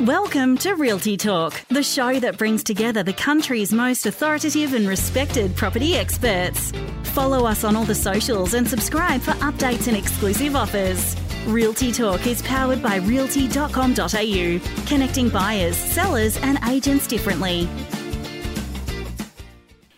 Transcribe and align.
Welcome 0.00 0.58
to 0.58 0.74
Realty 0.74 1.16
Talk, 1.16 1.54
the 1.68 1.84
show 1.84 2.18
that 2.18 2.36
brings 2.36 2.64
together 2.64 3.04
the 3.04 3.12
country's 3.12 3.72
most 3.72 4.06
authoritative 4.06 4.74
and 4.74 4.88
respected 4.88 5.54
property 5.54 5.94
experts. 5.94 6.72
Follow 7.12 7.46
us 7.46 7.62
on 7.62 7.76
all 7.76 7.84
the 7.84 7.94
socials 7.94 8.54
and 8.54 8.66
subscribe 8.66 9.20
for 9.20 9.30
updates 9.34 9.86
and 9.86 9.96
exclusive 9.96 10.56
offers. 10.56 11.14
Realty 11.46 11.92
Talk 11.92 12.26
is 12.26 12.42
powered 12.42 12.82
by 12.82 12.96
realty.com.au, 12.96 14.60
connecting 14.88 15.28
buyers, 15.28 15.76
sellers, 15.76 16.38
and 16.38 16.58
agents 16.68 17.06
differently. 17.06 17.68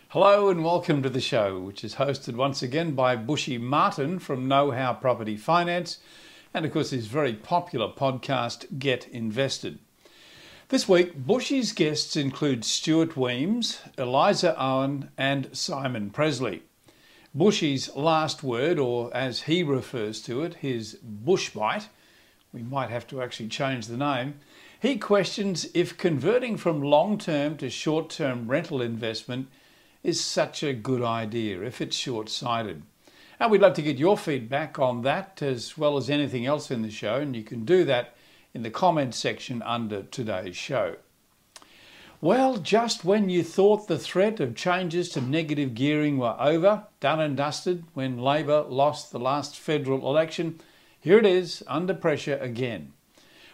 Hello 0.09 0.49
and 0.49 0.63
welcome 0.63 1.01
to 1.01 1.09
the 1.09 1.19
show, 1.19 1.59
which 1.59 1.83
is 1.83 1.95
hosted 1.95 2.35
once 2.35 2.61
again 2.61 2.91
by 2.91 3.15
Bushy 3.15 3.57
Martin 3.57 4.19
from 4.19 4.47
Know 4.47 4.69
How 4.69 4.93
Property 4.93 5.35
Finance 5.35 5.97
and, 6.53 6.67
of 6.67 6.71
course, 6.71 6.91
his 6.91 7.07
very 7.07 7.33
popular 7.33 7.91
podcast, 7.91 8.77
Get 8.77 9.07
Invested. 9.07 9.79
This 10.69 10.89
week, 10.89 11.25
Bushy's 11.25 11.71
guests 11.71 12.17
include 12.17 12.65
Stuart 12.65 13.15
Wemyss, 13.15 13.79
Eliza 13.97 14.53
Owen, 14.61 15.09
and 15.17 15.47
Simon 15.53 16.09
Pressley. 16.09 16.61
Bushy's 17.33 17.95
last 17.95 18.43
word, 18.43 18.77
or 18.77 19.09
as 19.15 19.43
he 19.43 19.63
refers 19.63 20.21
to 20.23 20.43
it, 20.43 20.55
his 20.55 20.99
bushbite, 21.25 21.87
we 22.51 22.63
might 22.63 22.89
have 22.89 23.07
to 23.07 23.21
actually 23.21 23.47
change 23.47 23.87
the 23.87 23.95
name, 23.95 24.41
he 24.81 24.97
questions 24.97 25.69
if 25.73 25.97
converting 25.97 26.57
from 26.57 26.81
long 26.81 27.17
term 27.17 27.55
to 27.59 27.69
short 27.69 28.09
term 28.09 28.49
rental 28.49 28.81
investment 28.81 29.47
is 30.03 30.21
such 30.21 30.63
a 30.63 30.73
good 30.73 31.01
idea, 31.01 31.61
if 31.61 31.79
it's 31.79 31.95
short 31.95 32.27
sighted. 32.27 32.83
And 33.39 33.51
we'd 33.51 33.61
love 33.61 33.75
to 33.75 33.81
get 33.81 33.97
your 33.97 34.17
feedback 34.17 34.79
on 34.79 35.03
that 35.03 35.41
as 35.41 35.77
well 35.77 35.95
as 35.95 36.09
anything 36.09 36.45
else 36.45 36.69
in 36.69 36.81
the 36.81 36.91
show, 36.91 37.21
and 37.21 37.37
you 37.37 37.43
can 37.43 37.63
do 37.63 37.85
that 37.85 38.16
in 38.57 38.63
the 38.63 38.71
comments 38.71 39.19
section 39.19 39.61
under 39.61 40.01
today's 40.01 40.57
show. 40.57 40.95
Well, 42.19 42.57
just 42.57 43.05
when 43.05 43.29
you 43.29 43.43
thought 43.43 43.87
the 43.87 43.99
threat 43.99 44.39
of 44.39 44.55
changes 44.55 45.09
to 45.09 45.21
negative 45.21 45.75
gearing 45.75 46.17
were 46.17 46.35
over, 46.39 46.87
done 46.99 47.19
and 47.19 47.37
dusted, 47.37 47.83
when 47.93 48.17
Labor 48.17 48.63
lost 48.63 49.11
the 49.11 49.19
last 49.19 49.59
federal 49.59 50.09
election, 50.09 50.59
here 50.99 51.19
it 51.19 51.25
is 51.27 51.61
under 51.67 51.93
pressure 51.93 52.37
again. 52.37 52.93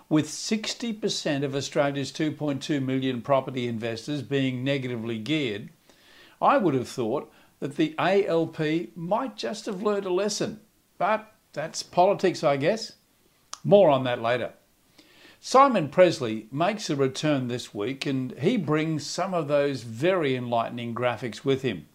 With 0.07 0.27
60% 0.27 1.43
of 1.43 1.53
Australia's 1.53 2.13
2.2 2.13 2.81
million 2.81 3.21
property 3.21 3.67
investors 3.67 4.21
being 4.21 4.63
negatively 4.63 5.19
geared, 5.19 5.67
I 6.41 6.57
would 6.57 6.75
have 6.75 6.87
thought 6.87 7.29
that 7.59 7.75
the 7.75 7.93
ALP 7.99 8.95
might 8.95 9.35
just 9.35 9.65
have 9.65 9.83
learned 9.83 10.05
a 10.05 10.13
lesson. 10.13 10.61
But 10.97 11.29
that's 11.51 11.83
politics, 11.83 12.41
I 12.41 12.55
guess. 12.55 12.93
More 13.65 13.89
on 13.89 14.05
that 14.05 14.21
later. 14.21 14.53
Simon 15.45 15.89
Pressley 15.89 16.47
makes 16.53 16.89
a 16.89 16.95
return 16.95 17.49
this 17.49 17.73
week 17.73 18.05
and 18.05 18.31
he 18.39 18.55
brings 18.55 19.05
some 19.05 19.33
of 19.33 19.49
those 19.49 19.83
very 19.83 20.37
enlightening 20.37 20.95
graphics 20.95 21.43
with 21.43 21.63
him. 21.63 21.85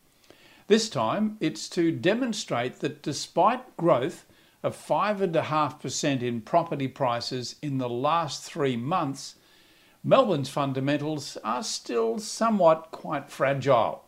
This 0.67 0.91
time 0.91 1.39
it's 1.41 1.67
to 1.71 1.91
demonstrate 1.91 2.81
that 2.81 3.01
despite 3.01 3.75
growth 3.79 4.27
of 4.63 4.77
5.5% 4.77 6.23
in 6.23 6.43
property 6.43 6.89
prices 6.89 7.57
in 7.63 7.79
the 7.79 7.89
last 7.89 8.43
three 8.45 8.77
months, 8.77 9.37
Melbourne's 10.05 10.51
fundamentals 10.51 11.39
are 11.43 11.63
still 11.63 12.19
somewhat 12.19 12.91
quite 12.91 13.31
fragile. 13.31 14.05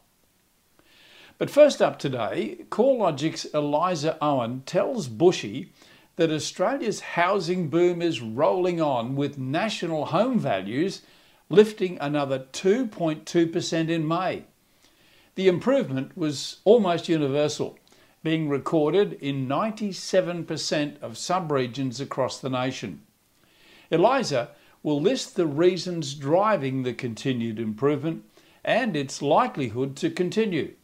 But 1.39 1.49
first 1.49 1.81
up 1.81 1.99
today, 1.99 2.67
CoreLogic's 2.69 3.47
Eliza 3.47 4.19
Owen 4.21 4.65
tells 4.67 5.09
Bushy 5.09 5.73
that 6.21 6.31
Australia's 6.31 7.01
housing 7.01 7.71
boom 7.71 8.03
is 8.03 8.21
rolling 8.21 8.79
on 8.79 9.17
with 9.17 9.39
national 9.39 10.05
home 10.05 10.39
values 10.39 11.01
lifting 11.49 11.97
another 11.99 12.41
2.2% 12.53 13.89
in 13.89 14.07
May. 14.07 14.45
The 15.35 15.49
improvement 15.49 16.15
was 16.15 16.59
almost 16.67 17.09
universal, 17.09 17.79
being 18.23 18.51
recorded 18.51 19.15
in 19.15 19.49
97% 19.49 21.01
of 21.01 21.13
subregions 21.13 22.03
across 22.03 22.39
the 22.39 22.51
nation. 22.51 23.01
Eliza 23.91 24.51
will 24.83 25.01
list 25.01 25.37
the 25.37 25.47
reasons 25.47 26.13
driving 26.13 26.83
the 26.83 26.93
continued 26.93 27.59
improvement 27.59 28.25
and 28.63 28.95
its 28.95 29.23
likelihood 29.23 29.97
to 29.97 30.11
continue. 30.11 30.75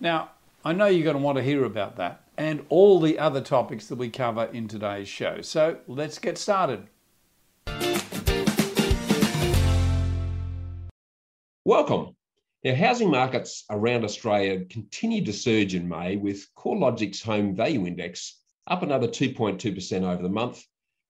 Now, 0.00 0.30
I 0.64 0.72
know 0.72 0.86
you're 0.86 1.04
going 1.04 1.14
to 1.14 1.22
want 1.22 1.38
to 1.38 1.44
hear 1.44 1.64
about 1.64 1.94
that 1.98 2.19
and 2.40 2.64
all 2.70 2.98
the 2.98 3.18
other 3.18 3.42
topics 3.42 3.88
that 3.88 3.96
we 3.96 4.08
cover 4.08 4.46
in 4.46 4.66
today's 4.66 5.06
show. 5.06 5.42
So 5.42 5.76
let's 5.86 6.18
get 6.18 6.38
started. 6.38 6.88
Welcome. 11.66 12.16
Now, 12.64 12.74
housing 12.74 13.10
markets 13.10 13.64
around 13.68 14.04
Australia 14.04 14.64
continued 14.64 15.26
to 15.26 15.34
surge 15.34 15.74
in 15.74 15.86
May, 15.86 16.16
with 16.16 16.46
CoreLogic's 16.56 17.20
Home 17.24 17.54
Value 17.54 17.86
Index 17.86 18.38
up 18.66 18.82
another 18.82 19.06
2.2% 19.06 20.02
over 20.02 20.22
the 20.22 20.30
month, 20.30 20.64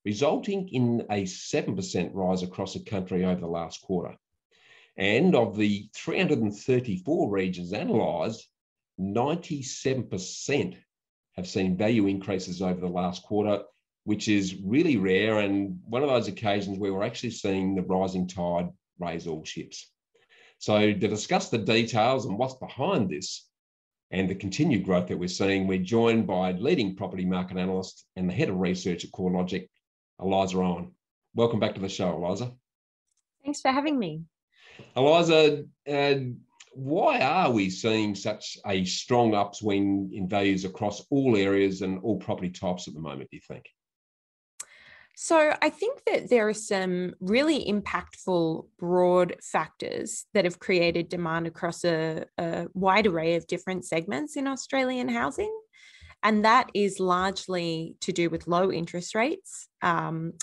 resulting 0.05 0.69
in 0.71 1.07
a 1.13 1.23
7% 1.23 2.11
rise 2.13 2.43
across 2.43 2.75
the 2.75 2.81
country 2.81 3.25
over 3.25 3.41
the 3.41 3.47
last 3.47 3.83
quarter. 3.83 4.17
And 4.97 5.37
of 5.37 5.57
the 5.57 5.89
334 5.95 7.31
regions 7.31 7.71
analysed, 7.71 8.49
97% 8.99 10.77
have 11.41 11.49
seen 11.49 11.77
value 11.77 12.07
increases 12.07 12.63
over 12.63 12.81
the 12.81 12.87
last 12.87 13.23
quarter, 13.23 13.63
which 14.05 14.29
is 14.29 14.57
really 14.63 14.97
rare 14.97 15.41
and 15.41 15.81
one 15.85 16.03
of 16.03 16.09
those 16.09 16.29
occasions 16.29 16.79
where 16.79 16.93
we're 16.93 17.03
actually 17.03 17.31
seeing 17.31 17.75
the 17.75 17.83
rising 17.83 18.29
tide 18.29 18.69
raise 18.99 19.27
all 19.27 19.45
ships. 19.45 19.91
So, 20.59 20.79
to 20.79 21.09
discuss 21.09 21.49
the 21.49 21.59
details 21.59 22.27
and 22.27 22.39
what's 22.39 22.55
behind 22.55 23.09
this 23.09 23.47
and 24.11 24.29
the 24.29 24.35
continued 24.35 24.85
growth 24.85 25.09
that 25.09 25.19
we're 25.19 25.29
seeing, 25.29 25.67
we're 25.67 25.79
joined 25.79 26.27
by 26.27 26.53
leading 26.53 26.97
property 26.97 27.25
market 27.25 27.57
analyst 27.57 28.05
and 28.17 28.29
the 28.29 28.35
head 28.35 28.51
of 28.51 28.59
research 28.59 29.05
at 29.05 29.11
CoreLogic, 29.11 29.69
Eliza 30.21 30.59
Owen. 30.59 30.91
Welcome 31.35 31.61
back 31.61 31.75
to 31.77 31.81
the 31.81 31.89
show, 31.89 32.15
Eliza. 32.15 32.53
Thanks 33.43 33.63
for 33.63 33.71
having 33.71 33.99
me. 33.99 34.25
Eliza, 34.95 35.65
uh, 35.89 36.15
why 36.71 37.21
are 37.21 37.51
we 37.51 37.69
seeing 37.71 38.15
such 38.15 38.57
a 38.67 38.85
strong 38.85 39.35
upswing 39.35 40.11
in 40.13 40.29
values 40.29 40.65
across 40.65 41.05
all 41.11 41.37
areas 41.37 41.83
and 41.83 41.99
all 42.03 42.19
property 42.19 42.51
types 42.51 42.89
at 42.89 42.95
the 42.95 43.01
moment, 43.01 43.31
do 43.31 43.37
you 43.37 43.43
think? 43.47 43.67
So, 45.17 45.55
I 45.61 45.69
think 45.69 46.01
that 46.07 46.31
there 46.31 46.49
are 46.49 46.55
some 46.55 47.15
really 47.21 47.63
impactful 47.65 48.67
broad 48.79 49.37
factors 49.43 50.25
that 50.33 50.47
have 50.47 50.59
created 50.59 51.11
demand 51.11 51.47
across 51.47 51.85
a, 51.85 52.25
a 52.39 52.69
wide 52.73 53.07
array 53.07 53.35
of 53.35 53.47
different 53.47 53.85
segments 53.85 54.37
in 54.37 54.47
Australian 54.47 55.09
housing. 55.11 55.55
And 56.23 56.45
that 56.45 56.71
is 56.75 57.01
largely 57.01 57.97
to 58.01 58.13
do 58.13 58.29
with 58.29 58.47
low 58.47 58.71
interest 58.71 59.15
rates. 59.15 59.69
Um, 59.81 60.35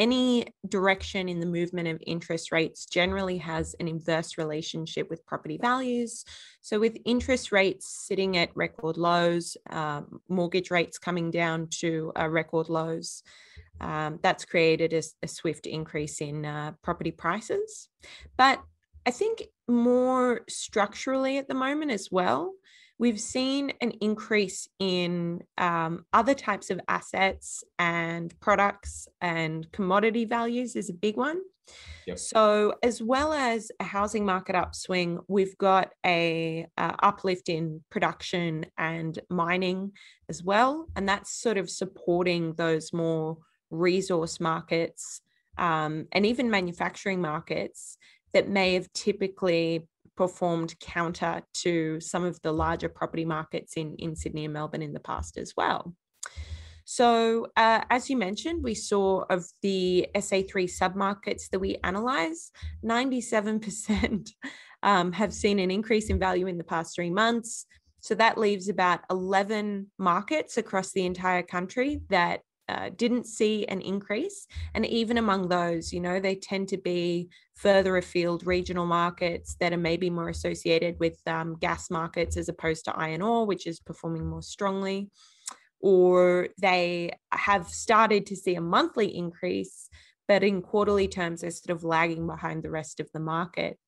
any 0.00 0.46
direction 0.68 1.28
in 1.28 1.38
the 1.38 1.46
movement 1.46 1.86
of 1.86 2.02
interest 2.04 2.50
rates 2.50 2.86
generally 2.86 3.38
has 3.38 3.76
an 3.78 3.86
inverse 3.86 4.38
relationship 4.38 5.08
with 5.08 5.24
property 5.26 5.58
values. 5.60 6.24
So, 6.62 6.80
with 6.80 6.96
interest 7.04 7.52
rates 7.52 7.86
sitting 8.08 8.36
at 8.36 8.50
record 8.56 8.96
lows, 8.96 9.56
uh, 9.70 10.02
mortgage 10.28 10.70
rates 10.72 10.98
coming 10.98 11.30
down 11.30 11.68
to 11.80 12.12
uh, 12.18 12.28
record 12.28 12.68
lows, 12.68 13.22
um, 13.80 14.18
that's 14.22 14.44
created 14.44 14.92
a, 14.92 15.02
a, 15.22 15.28
swift 15.28 15.66
increase 15.66 16.20
in 16.20 16.44
uh, 16.44 16.72
property 16.82 17.12
prices. 17.12 17.88
But 18.36 18.60
I 19.06 19.10
think 19.10 19.44
more 19.68 20.42
structurally 20.48 21.38
at 21.38 21.48
the 21.48 21.54
moment 21.54 21.90
as 21.90 22.08
well, 22.10 22.52
we've 23.00 23.18
seen 23.18 23.72
an 23.80 23.92
increase 24.02 24.68
in 24.78 25.42
um, 25.56 26.04
other 26.12 26.34
types 26.34 26.68
of 26.68 26.78
assets 26.86 27.64
and 27.78 28.38
products 28.40 29.08
and 29.22 29.72
commodity 29.72 30.26
values 30.26 30.76
is 30.76 30.90
a 30.90 30.92
big 30.92 31.16
one. 31.16 31.40
Yep. 32.06 32.18
So, 32.18 32.74
as 32.82 33.00
well 33.00 33.32
as 33.32 33.70
a 33.80 33.84
housing 33.84 34.26
market 34.26 34.54
upswing, 34.54 35.18
we've 35.28 35.56
got 35.56 35.92
a 36.04 36.66
uh, 36.76 36.92
uplift 37.02 37.48
in 37.48 37.82
production 37.90 38.66
and 38.76 39.18
mining 39.30 39.92
as 40.28 40.42
well, 40.42 40.86
and 40.94 41.08
that's 41.08 41.40
sort 41.40 41.56
of 41.56 41.70
supporting 41.70 42.54
those 42.54 42.92
more 42.92 43.38
resource 43.70 44.40
markets 44.40 45.22
um, 45.56 46.06
and 46.12 46.26
even 46.26 46.50
manufacturing 46.50 47.20
markets 47.20 47.96
that 48.32 48.48
may 48.48 48.74
have 48.74 48.92
typically 48.92 49.86
performed 50.20 50.78
counter 50.80 51.40
to 51.54 51.98
some 51.98 52.24
of 52.24 52.38
the 52.42 52.52
larger 52.52 52.90
property 52.90 53.24
markets 53.24 53.72
in, 53.78 53.96
in 53.96 54.14
Sydney 54.14 54.44
and 54.44 54.52
Melbourne 54.52 54.82
in 54.82 54.92
the 54.92 55.00
past 55.00 55.38
as 55.38 55.54
well. 55.56 55.94
So, 56.84 57.46
uh, 57.56 57.84
as 57.88 58.10
you 58.10 58.18
mentioned, 58.18 58.62
we 58.62 58.74
saw 58.74 59.24
of 59.30 59.46
the 59.62 60.08
SA3 60.14 60.68
submarkets 60.68 61.48
that 61.48 61.58
we 61.58 61.78
analyze, 61.84 62.50
97% 62.84 64.28
um, 64.82 65.12
have 65.12 65.32
seen 65.32 65.58
an 65.58 65.70
increase 65.70 66.10
in 66.10 66.18
value 66.18 66.48
in 66.48 66.58
the 66.58 66.64
past 66.64 66.94
three 66.94 67.08
months. 67.08 67.64
So, 68.00 68.14
that 68.16 68.36
leaves 68.36 68.68
about 68.68 69.00
11 69.08 69.90
markets 69.96 70.58
across 70.58 70.92
the 70.92 71.06
entire 71.06 71.42
country 71.42 72.02
that 72.10 72.42
uh, 72.70 72.90
didn't 72.96 73.26
see 73.26 73.66
an 73.66 73.80
increase. 73.80 74.46
And 74.74 74.86
even 74.86 75.18
among 75.18 75.48
those, 75.48 75.92
you 75.92 76.00
know, 76.00 76.20
they 76.20 76.36
tend 76.36 76.68
to 76.68 76.78
be 76.78 77.28
further 77.54 77.96
afield 77.96 78.46
regional 78.46 78.86
markets 78.86 79.56
that 79.60 79.72
are 79.72 79.84
maybe 79.90 80.08
more 80.08 80.28
associated 80.28 80.98
with 81.00 81.18
um, 81.26 81.56
gas 81.58 81.90
markets 81.90 82.36
as 82.36 82.48
opposed 82.48 82.84
to 82.84 82.96
iron 82.96 83.22
ore, 83.22 83.44
which 83.46 83.66
is 83.66 83.80
performing 83.80 84.26
more 84.26 84.42
strongly. 84.42 85.10
Or 85.80 86.48
they 86.60 87.10
have 87.32 87.68
started 87.68 88.26
to 88.26 88.36
see 88.36 88.54
a 88.54 88.60
monthly 88.60 89.16
increase, 89.16 89.88
but 90.28 90.44
in 90.44 90.62
quarterly 90.62 91.08
terms, 91.08 91.40
they're 91.40 91.50
sort 91.50 91.76
of 91.76 91.84
lagging 91.84 92.26
behind 92.26 92.62
the 92.62 92.70
rest 92.70 93.00
of 93.00 93.10
the 93.12 93.20
market. 93.20 93.78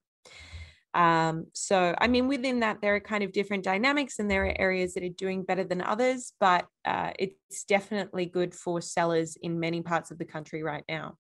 Um, 0.95 1.47
so, 1.55 1.95
I 1.99 2.09
mean, 2.09 2.29
within 2.29 2.61
that, 2.61 2.81
there 2.83 2.95
are 2.95 3.01
kind 3.01 3.25
of 3.25 3.33
different 3.33 3.65
dynamics, 3.65 4.19
and 4.19 4.31
there 4.31 4.47
are 4.47 4.55
areas 4.59 4.95
that 4.95 5.03
are 5.03 5.09
doing 5.09 5.43
better 5.43 5.65
than 5.65 5.81
others, 5.81 6.33
but 6.39 6.67
uh, 6.85 7.13
it's 7.19 7.65
definitely 7.65 8.27
good 8.27 8.55
for 8.55 8.81
sellers 8.81 9.37
in 9.41 9.59
many 9.59 9.81
parts 9.81 10.11
of 10.11 10.19
the 10.19 10.25
country 10.25 10.63
right 10.63 10.85
now. 10.89 11.17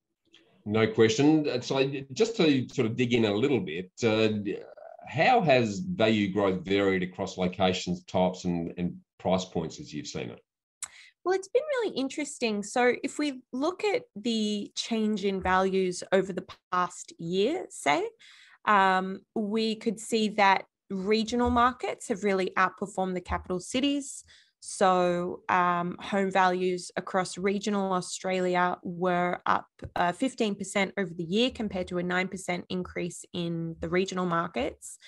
No 0.64 0.86
question. 0.86 1.48
Uh, 1.48 1.60
so, 1.60 1.90
just 2.12 2.36
to 2.36 2.68
sort 2.68 2.86
of 2.86 2.96
dig 2.96 3.14
in 3.14 3.24
a 3.24 3.34
little 3.34 3.60
bit, 3.60 3.90
uh, 4.04 4.28
how 5.08 5.40
has 5.40 5.80
value 5.80 6.32
growth 6.32 6.64
varied 6.64 7.02
across 7.02 7.38
locations, 7.38 8.04
types, 8.04 8.44
and, 8.44 8.72
and 8.76 8.96
price 9.18 9.44
points 9.44 9.80
as 9.80 9.92
you've 9.92 10.06
seen 10.06 10.30
it? 10.30 10.40
Well, 11.24 11.34
it's 11.34 11.48
been 11.48 11.62
really 11.80 11.96
interesting. 11.96 12.62
So, 12.62 12.94
if 13.02 13.18
we 13.18 13.40
look 13.52 13.84
at 13.84 14.02
the 14.14 14.70
change 14.76 15.24
in 15.24 15.40
values 15.40 16.04
over 16.12 16.32
the 16.32 16.44
past 16.70 17.12
year, 17.18 17.66
say, 17.70 18.04
um, 18.64 19.20
we 19.34 19.74
could 19.76 19.98
see 19.98 20.28
that 20.30 20.64
regional 20.90 21.50
markets 21.50 22.08
have 22.08 22.24
really 22.24 22.52
outperformed 22.56 23.14
the 23.14 23.20
capital 23.20 23.60
cities. 23.60 24.24
So, 24.60 25.40
um, 25.48 25.96
home 25.98 26.30
values 26.30 26.92
across 26.96 27.36
regional 27.36 27.92
Australia 27.92 28.76
were 28.84 29.40
up 29.44 29.66
uh, 29.96 30.12
15% 30.12 30.92
over 30.96 31.12
the 31.12 31.24
year 31.24 31.50
compared 31.50 31.88
to 31.88 31.98
a 31.98 32.02
9% 32.02 32.62
increase 32.68 33.24
in 33.32 33.74
the 33.80 33.88
regional 33.88 34.26
markets. 34.26 34.98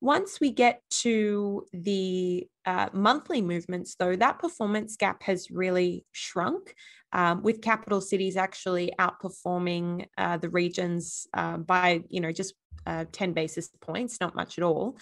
Once 0.00 0.40
we 0.40 0.52
get 0.52 0.82
to 0.90 1.66
the 1.72 2.46
uh, 2.64 2.88
monthly 2.92 3.40
movements, 3.40 3.96
though, 3.98 4.14
that 4.14 4.38
performance 4.38 4.96
gap 4.96 5.22
has 5.24 5.50
really 5.50 6.04
shrunk, 6.12 6.74
um, 7.12 7.42
with 7.42 7.60
capital 7.60 8.00
cities 8.00 8.36
actually 8.36 8.92
outperforming 8.98 10.06
uh, 10.16 10.38
the 10.38 10.48
regions 10.48 11.26
uh, 11.34 11.56
by, 11.56 12.02
you 12.08 12.20
know, 12.20 12.32
just 12.32 12.54
uh, 12.86 13.04
10 13.12 13.32
basis 13.32 13.68
points, 13.80 14.18
not 14.20 14.34
much 14.34 14.58
at 14.58 14.64
all. 14.64 14.96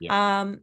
Yeah. 0.00 0.40
Um, 0.40 0.60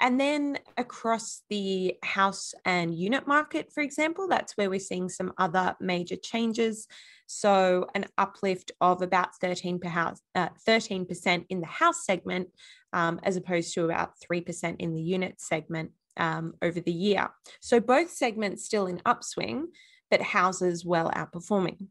and 0.00 0.20
then 0.20 0.58
across 0.76 1.42
the 1.48 1.96
house 2.02 2.52
and 2.64 2.94
unit 2.94 3.26
market, 3.26 3.72
for 3.72 3.82
example, 3.82 4.28
that's 4.28 4.56
where 4.56 4.68
we're 4.68 4.78
seeing 4.78 5.08
some 5.08 5.32
other 5.38 5.74
major 5.80 6.16
changes. 6.16 6.86
So, 7.26 7.86
an 7.94 8.04
uplift 8.18 8.72
of 8.80 9.00
about 9.02 9.34
13 9.40 9.80
per 9.80 9.88
house, 9.88 10.20
uh, 10.34 10.50
13% 10.68 11.46
in 11.48 11.60
the 11.60 11.66
house 11.66 12.04
segment, 12.04 12.48
um, 12.92 13.20
as 13.22 13.36
opposed 13.36 13.74
to 13.74 13.84
about 13.86 14.12
3% 14.20 14.76
in 14.78 14.94
the 14.94 15.02
unit 15.02 15.40
segment 15.40 15.92
um, 16.18 16.54
over 16.62 16.80
the 16.80 16.92
year. 16.92 17.30
So, 17.60 17.80
both 17.80 18.10
segments 18.10 18.64
still 18.64 18.86
in 18.86 19.00
upswing, 19.06 19.68
but 20.10 20.20
houses 20.20 20.84
well 20.84 21.10
outperforming. 21.10 21.88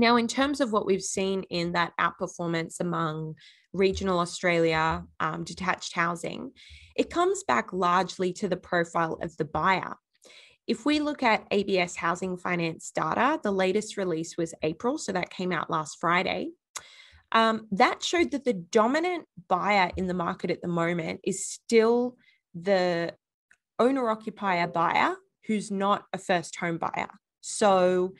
Now, 0.00 0.16
in 0.16 0.28
terms 0.28 0.62
of 0.62 0.72
what 0.72 0.86
we've 0.86 1.02
seen 1.02 1.42
in 1.50 1.72
that 1.72 1.92
outperformance 2.00 2.80
among 2.80 3.34
regional 3.74 4.18
Australia 4.18 5.04
um, 5.20 5.44
detached 5.44 5.94
housing, 5.94 6.52
it 6.96 7.10
comes 7.10 7.44
back 7.44 7.74
largely 7.74 8.32
to 8.32 8.48
the 8.48 8.56
profile 8.56 9.18
of 9.20 9.36
the 9.36 9.44
buyer. 9.44 9.96
If 10.66 10.86
we 10.86 11.00
look 11.00 11.22
at 11.22 11.46
ABS 11.50 11.96
housing 11.96 12.38
finance 12.38 12.90
data, 12.94 13.40
the 13.42 13.52
latest 13.52 13.98
release 13.98 14.38
was 14.38 14.54
April, 14.62 14.96
so 14.96 15.12
that 15.12 15.28
came 15.28 15.52
out 15.52 15.68
last 15.68 15.98
Friday. 16.00 16.52
Um, 17.32 17.66
that 17.72 18.02
showed 18.02 18.30
that 18.30 18.46
the 18.46 18.54
dominant 18.54 19.26
buyer 19.48 19.90
in 19.98 20.06
the 20.06 20.14
market 20.14 20.50
at 20.50 20.62
the 20.62 20.68
moment 20.68 21.20
is 21.24 21.46
still 21.46 22.16
the 22.54 23.12
owner 23.78 24.08
occupier 24.08 24.66
buyer 24.66 25.14
who's 25.46 25.70
not 25.70 26.04
a 26.14 26.18
first 26.18 26.56
home 26.56 26.78
buyer. 26.78 27.10
So 27.42 28.14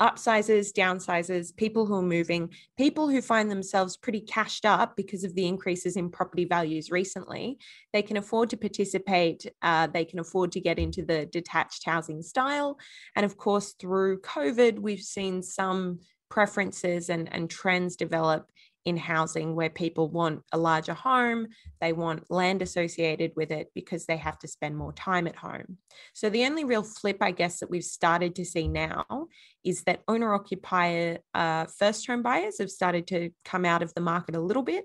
upsizes, 0.00 0.72
downsizes, 0.72 1.56
people 1.56 1.86
who 1.86 1.94
are 1.94 2.02
moving, 2.02 2.50
people 2.76 3.08
who 3.08 3.22
find 3.22 3.50
themselves 3.50 3.96
pretty 3.96 4.20
cashed 4.20 4.64
up 4.64 4.96
because 4.96 5.24
of 5.24 5.34
the 5.34 5.46
increases 5.46 5.96
in 5.96 6.10
property 6.10 6.44
values 6.44 6.90
recently. 6.90 7.58
They 7.92 8.02
can 8.02 8.16
afford 8.16 8.50
to 8.50 8.56
participate, 8.56 9.46
uh, 9.62 9.86
they 9.88 10.04
can 10.04 10.18
afford 10.18 10.52
to 10.52 10.60
get 10.60 10.78
into 10.78 11.04
the 11.04 11.26
detached 11.26 11.84
housing 11.84 12.22
style. 12.22 12.78
And 13.14 13.24
of 13.24 13.36
course, 13.36 13.74
through 13.78 14.20
COVID, 14.20 14.78
we've 14.78 15.00
seen 15.00 15.42
some 15.42 16.00
preferences 16.28 17.08
and, 17.08 17.32
and 17.32 17.48
trends 17.48 17.96
develop 17.96 18.48
in 18.86 18.96
housing 18.96 19.54
where 19.54 19.68
people 19.68 20.08
want 20.08 20.42
a 20.52 20.56
larger 20.58 20.94
home, 20.94 21.48
they 21.80 21.92
want 21.92 22.30
land 22.30 22.62
associated 22.62 23.32
with 23.34 23.50
it 23.50 23.70
because 23.74 24.06
they 24.06 24.16
have 24.16 24.38
to 24.38 24.48
spend 24.48 24.76
more 24.76 24.92
time 24.92 25.26
at 25.26 25.36
home. 25.36 25.76
So, 26.14 26.30
the 26.30 26.44
only 26.44 26.64
real 26.64 26.84
flip, 26.84 27.18
I 27.20 27.32
guess, 27.32 27.60
that 27.60 27.68
we've 27.68 27.84
started 27.84 28.36
to 28.36 28.44
see 28.44 28.68
now 28.68 29.26
is 29.64 29.82
that 29.82 30.02
owner 30.06 30.32
occupier 30.32 31.18
uh, 31.34 31.66
first 31.66 32.06
home 32.06 32.22
buyers 32.22 32.58
have 32.60 32.70
started 32.70 33.08
to 33.08 33.30
come 33.44 33.64
out 33.64 33.82
of 33.82 33.92
the 33.94 34.00
market 34.00 34.36
a 34.36 34.40
little 34.40 34.62
bit. 34.62 34.84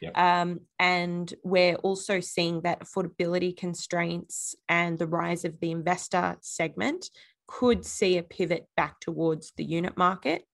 Yep. 0.00 0.18
Um, 0.18 0.60
and 0.80 1.32
we're 1.44 1.76
also 1.76 2.18
seeing 2.20 2.62
that 2.62 2.80
affordability 2.80 3.56
constraints 3.56 4.56
and 4.68 4.98
the 4.98 5.06
rise 5.06 5.44
of 5.44 5.60
the 5.60 5.70
investor 5.70 6.38
segment 6.40 7.10
could 7.46 7.84
see 7.84 8.16
a 8.16 8.22
pivot 8.22 8.66
back 8.76 8.98
towards 8.98 9.52
the 9.56 9.64
unit 9.64 9.96
market. 9.96 10.44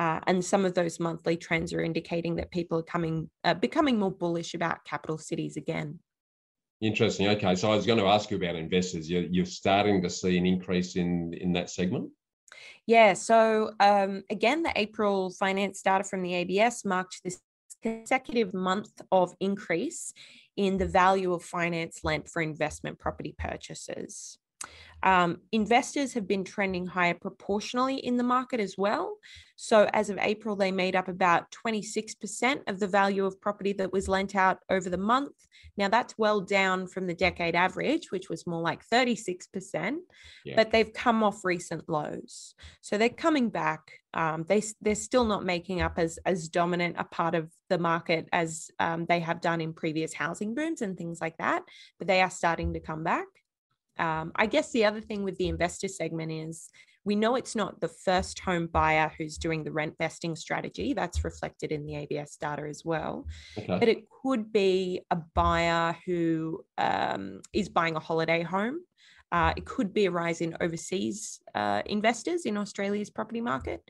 Uh, 0.00 0.18
and 0.26 0.42
some 0.42 0.64
of 0.64 0.72
those 0.72 0.98
monthly 0.98 1.36
trends 1.36 1.74
are 1.74 1.82
indicating 1.82 2.34
that 2.34 2.50
people 2.50 2.78
are 2.78 2.82
coming, 2.82 3.28
uh, 3.44 3.52
becoming 3.52 3.98
more 3.98 4.10
bullish 4.10 4.54
about 4.54 4.82
capital 4.86 5.18
cities 5.18 5.58
again. 5.58 5.98
Interesting. 6.80 7.28
Okay, 7.28 7.54
so 7.54 7.70
I 7.70 7.76
was 7.76 7.84
going 7.84 7.98
to 7.98 8.06
ask 8.06 8.30
you 8.30 8.38
about 8.38 8.54
investors. 8.56 9.10
You're, 9.10 9.24
you're 9.24 9.44
starting 9.44 10.00
to 10.00 10.08
see 10.08 10.38
an 10.38 10.46
increase 10.46 10.96
in 10.96 11.34
in 11.34 11.52
that 11.52 11.68
segment. 11.68 12.08
Yeah. 12.86 13.12
So 13.12 13.72
um, 13.78 14.24
again, 14.30 14.62
the 14.62 14.72
April 14.74 15.30
finance 15.32 15.82
data 15.82 16.04
from 16.04 16.22
the 16.22 16.32
ABS 16.34 16.86
marked 16.86 17.20
this 17.22 17.38
consecutive 17.82 18.54
month 18.54 19.02
of 19.12 19.34
increase 19.38 20.14
in 20.56 20.78
the 20.78 20.86
value 20.86 21.34
of 21.34 21.44
finance 21.44 22.00
lent 22.04 22.26
for 22.26 22.40
investment 22.40 22.98
property 22.98 23.34
purchases. 23.38 24.38
Um, 25.02 25.38
investors 25.52 26.12
have 26.14 26.26
been 26.26 26.44
trending 26.44 26.86
higher 26.86 27.14
proportionally 27.14 27.96
in 27.96 28.16
the 28.16 28.24
market 28.24 28.60
as 28.60 28.76
well. 28.76 29.16
So, 29.56 29.88
as 29.92 30.08
of 30.08 30.18
April, 30.18 30.56
they 30.56 30.72
made 30.72 30.96
up 30.96 31.08
about 31.08 31.50
26% 31.50 32.62
of 32.66 32.80
the 32.80 32.86
value 32.86 33.26
of 33.26 33.40
property 33.40 33.74
that 33.74 33.92
was 33.92 34.08
lent 34.08 34.34
out 34.34 34.58
over 34.70 34.88
the 34.88 34.96
month. 34.96 35.34
Now, 35.76 35.88
that's 35.88 36.16
well 36.16 36.40
down 36.40 36.86
from 36.86 37.06
the 37.06 37.14
decade 37.14 37.54
average, 37.54 38.10
which 38.10 38.30
was 38.30 38.46
more 38.46 38.62
like 38.62 38.88
36%, 38.88 39.98
yeah. 40.46 40.56
but 40.56 40.70
they've 40.70 40.92
come 40.92 41.22
off 41.22 41.44
recent 41.44 41.88
lows. 41.88 42.54
So, 42.80 42.96
they're 42.96 43.10
coming 43.10 43.50
back. 43.50 43.92
Um, 44.14 44.44
they, 44.48 44.62
they're 44.80 44.94
still 44.94 45.24
not 45.24 45.44
making 45.44 45.82
up 45.82 45.98
as, 45.98 46.18
as 46.24 46.48
dominant 46.48 46.96
a 46.98 47.04
part 47.04 47.34
of 47.34 47.50
the 47.68 47.78
market 47.78 48.28
as 48.32 48.70
um, 48.78 49.06
they 49.06 49.20
have 49.20 49.40
done 49.40 49.60
in 49.60 49.72
previous 49.72 50.12
housing 50.14 50.54
booms 50.54 50.82
and 50.82 50.96
things 50.96 51.20
like 51.20 51.36
that, 51.36 51.62
but 51.98 52.08
they 52.08 52.22
are 52.22 52.30
starting 52.30 52.72
to 52.72 52.80
come 52.80 53.04
back. 53.04 53.26
Um, 54.00 54.32
I 54.34 54.46
guess 54.46 54.72
the 54.72 54.86
other 54.86 55.00
thing 55.00 55.22
with 55.22 55.36
the 55.36 55.48
investor 55.48 55.86
segment 55.86 56.32
is 56.32 56.70
we 57.04 57.14
know 57.14 57.34
it's 57.34 57.54
not 57.54 57.80
the 57.80 57.88
first 57.88 58.40
home 58.40 58.66
buyer 58.66 59.12
who's 59.16 59.38
doing 59.38 59.62
the 59.62 59.72
rent 59.72 59.94
vesting 59.98 60.36
strategy. 60.36 60.92
That's 60.92 61.24
reflected 61.24 61.70
in 61.70 61.86
the 61.86 61.96
ABS 61.96 62.36
data 62.36 62.62
as 62.68 62.84
well. 62.84 63.26
Okay. 63.56 63.78
But 63.78 63.88
it 63.88 64.04
could 64.22 64.52
be 64.52 65.02
a 65.10 65.16
buyer 65.34 65.96
who 66.06 66.64
um, 66.78 67.40
is 67.52 67.68
buying 67.68 67.96
a 67.96 68.00
holiday 68.00 68.42
home. 68.42 68.80
Uh, 69.32 69.52
it 69.56 69.64
could 69.64 69.94
be 69.94 70.06
a 70.06 70.10
rise 70.10 70.40
in 70.40 70.56
overseas 70.60 71.40
uh, 71.54 71.82
investors 71.86 72.46
in 72.46 72.56
Australia's 72.56 73.10
property 73.10 73.40
market, 73.40 73.82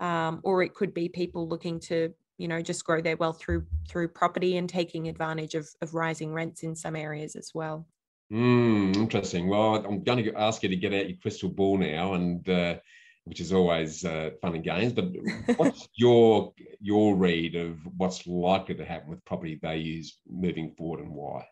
um, 0.00 0.40
or 0.44 0.62
it 0.62 0.74
could 0.74 0.94
be 0.94 1.08
people 1.08 1.48
looking 1.48 1.80
to, 1.80 2.14
you 2.38 2.46
know, 2.46 2.62
just 2.62 2.84
grow 2.84 3.00
their 3.00 3.16
wealth 3.16 3.40
through 3.40 3.66
through 3.88 4.08
property 4.08 4.56
and 4.56 4.68
taking 4.68 5.08
advantage 5.08 5.54
of, 5.54 5.68
of 5.82 5.94
rising 5.94 6.32
rents 6.32 6.62
in 6.62 6.76
some 6.76 6.94
areas 6.94 7.34
as 7.34 7.50
well. 7.52 7.86
Mm, 8.32 8.96
interesting. 8.96 9.48
Well, 9.48 9.76
I'm 9.76 10.02
going 10.02 10.24
to 10.24 10.34
ask 10.34 10.62
you 10.62 10.68
to 10.68 10.76
get 10.76 10.92
out 10.92 11.08
your 11.08 11.18
crystal 11.18 11.48
ball 11.48 11.78
now, 11.78 12.14
and 12.14 12.48
uh, 12.48 12.76
which 13.24 13.40
is 13.40 13.52
always 13.52 14.04
uh, 14.04 14.30
fun 14.42 14.56
and 14.56 14.64
games. 14.64 14.92
But 14.92 15.06
what's 15.56 15.88
your 15.94 16.52
your 16.80 17.14
read 17.14 17.54
of 17.54 17.78
what's 17.96 18.26
likely 18.26 18.74
to 18.74 18.84
happen 18.84 19.10
with 19.10 19.24
property 19.24 19.58
values 19.60 20.18
moving 20.28 20.74
forward, 20.76 21.00
and 21.00 21.12
why? 21.12 21.46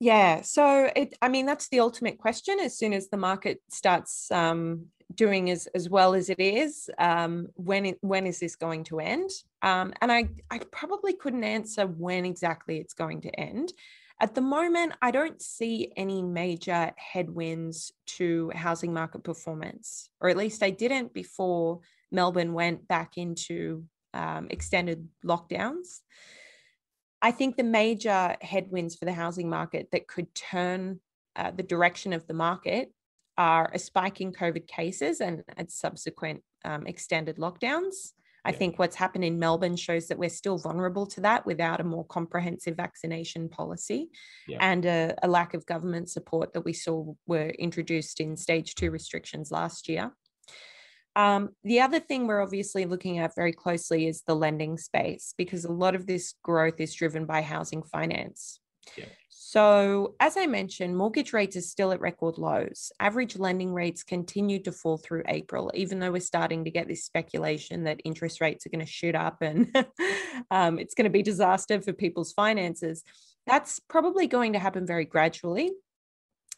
Yeah, 0.00 0.42
so 0.42 0.90
it, 0.94 1.16
I 1.20 1.28
mean, 1.28 1.46
that's 1.46 1.68
the 1.68 1.80
ultimate 1.80 2.18
question. 2.18 2.60
As 2.60 2.78
soon 2.78 2.92
as 2.92 3.08
the 3.08 3.16
market 3.16 3.60
starts 3.68 4.30
um, 4.30 4.86
doing 5.14 5.50
as, 5.50 5.66
as 5.74 5.88
well 5.88 6.14
as 6.14 6.30
it 6.30 6.38
is, 6.38 6.88
um, 6.98 7.48
when 7.54 7.84
it, 7.84 7.98
when 8.00 8.24
is 8.24 8.38
this 8.38 8.54
going 8.54 8.84
to 8.84 9.00
end? 9.00 9.30
Um, 9.62 9.92
and 10.00 10.12
I 10.12 10.28
I 10.50 10.60
probably 10.70 11.14
couldn't 11.14 11.44
answer 11.44 11.86
when 11.86 12.24
exactly 12.24 12.78
it's 12.78 12.94
going 12.94 13.20
to 13.22 13.40
end. 13.40 13.72
At 14.20 14.34
the 14.34 14.40
moment, 14.40 14.94
I 15.00 15.12
don't 15.12 15.40
see 15.40 15.92
any 15.96 16.22
major 16.22 16.92
headwinds 16.96 17.92
to 18.16 18.50
housing 18.54 18.92
market 18.92 19.22
performance, 19.22 20.10
or 20.20 20.28
at 20.28 20.36
least 20.36 20.62
I 20.62 20.70
didn't 20.70 21.14
before 21.14 21.80
Melbourne 22.10 22.52
went 22.52 22.88
back 22.88 23.16
into 23.16 23.84
um, 24.14 24.48
extended 24.50 25.08
lockdowns. 25.24 26.00
I 27.22 27.30
think 27.30 27.56
the 27.56 27.64
major 27.64 28.36
headwinds 28.40 28.96
for 28.96 29.04
the 29.04 29.12
housing 29.12 29.48
market 29.48 29.88
that 29.92 30.08
could 30.08 30.34
turn 30.34 31.00
uh, 31.36 31.52
the 31.52 31.62
direction 31.62 32.12
of 32.12 32.26
the 32.26 32.34
market 32.34 32.92
are 33.36 33.70
a 33.72 33.78
spike 33.78 34.20
in 34.20 34.32
COVID 34.32 34.66
cases 34.66 35.20
and, 35.20 35.44
and 35.56 35.70
subsequent 35.70 36.42
um, 36.64 36.86
extended 36.88 37.36
lockdowns. 37.36 38.12
I 38.48 38.52
think 38.52 38.78
what's 38.78 38.96
happened 38.96 39.24
in 39.24 39.38
Melbourne 39.38 39.76
shows 39.76 40.08
that 40.08 40.18
we're 40.18 40.30
still 40.30 40.56
vulnerable 40.56 41.06
to 41.08 41.20
that 41.20 41.44
without 41.44 41.80
a 41.80 41.84
more 41.84 42.04
comprehensive 42.06 42.76
vaccination 42.76 43.48
policy 43.48 44.08
yeah. 44.46 44.58
and 44.60 44.86
a, 44.86 45.14
a, 45.22 45.28
lack 45.28 45.52
of 45.52 45.66
government 45.66 46.08
support 46.08 46.54
that 46.54 46.64
we 46.64 46.72
saw 46.72 47.12
were 47.26 47.50
introduced 47.50 48.20
in 48.20 48.36
stage 48.36 48.74
two 48.74 48.90
restrictions 48.90 49.50
last 49.50 49.88
year. 49.88 50.12
Um, 51.14 51.50
the 51.62 51.80
other 51.80 52.00
thing 52.00 52.26
we're 52.26 52.42
obviously 52.42 52.86
looking 52.86 53.18
at 53.18 53.34
very 53.34 53.52
closely 53.52 54.06
is 54.06 54.22
the 54.22 54.36
lending 54.36 54.78
space 54.78 55.34
because 55.36 55.64
a 55.64 55.72
lot 55.72 55.94
of 55.94 56.06
this 56.06 56.34
growth 56.42 56.80
is 56.80 56.94
driven 56.94 57.26
by 57.26 57.42
housing 57.42 57.82
finance. 57.82 58.60
Yeah. 58.96 59.06
So, 59.50 60.14
as 60.20 60.36
I 60.36 60.44
mentioned, 60.44 60.94
mortgage 60.94 61.32
rates 61.32 61.56
are 61.56 61.62
still 61.62 61.90
at 61.92 62.02
record 62.02 62.36
lows. 62.36 62.92
Average 63.00 63.38
lending 63.38 63.72
rates 63.72 64.02
continue 64.02 64.62
to 64.64 64.72
fall 64.72 64.98
through 64.98 65.22
April, 65.26 65.70
even 65.72 66.00
though 66.00 66.12
we're 66.12 66.20
starting 66.20 66.66
to 66.66 66.70
get 66.70 66.86
this 66.86 67.06
speculation 67.06 67.84
that 67.84 68.02
interest 68.04 68.42
rates 68.42 68.66
are 68.66 68.68
going 68.68 68.84
to 68.84 68.92
shoot 68.92 69.14
up 69.14 69.40
and 69.40 69.74
um, 70.50 70.78
it's 70.78 70.92
going 70.92 71.04
to 71.04 71.10
be 71.10 71.22
disaster 71.22 71.80
for 71.80 71.94
people's 71.94 72.34
finances. 72.34 73.02
That's 73.46 73.80
probably 73.80 74.26
going 74.26 74.52
to 74.52 74.58
happen 74.58 74.86
very 74.86 75.06
gradually. 75.06 75.72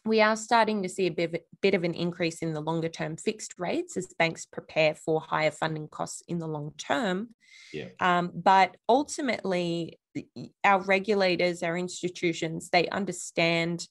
We 0.03 0.21
are 0.21 0.35
starting 0.35 0.81
to 0.83 0.89
see 0.89 1.07
a 1.07 1.11
bit 1.11 1.33
of, 1.33 1.41
bit 1.61 1.73
of 1.75 1.83
an 1.83 1.93
increase 1.93 2.41
in 2.41 2.53
the 2.53 2.61
longer 2.61 2.89
term 2.89 3.17
fixed 3.17 3.55
rates 3.59 3.97
as 3.97 4.13
banks 4.17 4.45
prepare 4.45 4.95
for 4.95 5.21
higher 5.21 5.51
funding 5.51 5.87
costs 5.87 6.23
in 6.27 6.39
the 6.39 6.47
long 6.47 6.73
term. 6.77 7.29
Yeah. 7.71 7.89
Um, 7.99 8.31
but 8.33 8.77
ultimately, 8.89 9.99
our 10.63 10.81
regulators, 10.81 11.63
our 11.63 11.77
institutions, 11.77 12.69
they 12.69 12.87
understand 12.89 13.87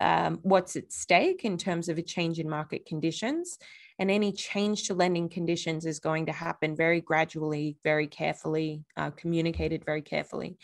um, 0.00 0.38
what's 0.42 0.76
at 0.76 0.92
stake 0.92 1.44
in 1.44 1.56
terms 1.56 1.88
of 1.88 1.98
a 1.98 2.02
change 2.02 2.38
in 2.38 2.48
market 2.48 2.86
conditions. 2.86 3.58
And 3.98 4.10
any 4.10 4.32
change 4.32 4.84
to 4.84 4.94
lending 4.94 5.28
conditions 5.28 5.84
is 5.84 5.98
going 5.98 6.26
to 6.26 6.32
happen 6.32 6.76
very 6.76 7.00
gradually, 7.00 7.76
very 7.82 8.06
carefully, 8.06 8.84
uh, 8.96 9.10
communicated 9.10 9.84
very 9.84 10.02
carefully. 10.02 10.56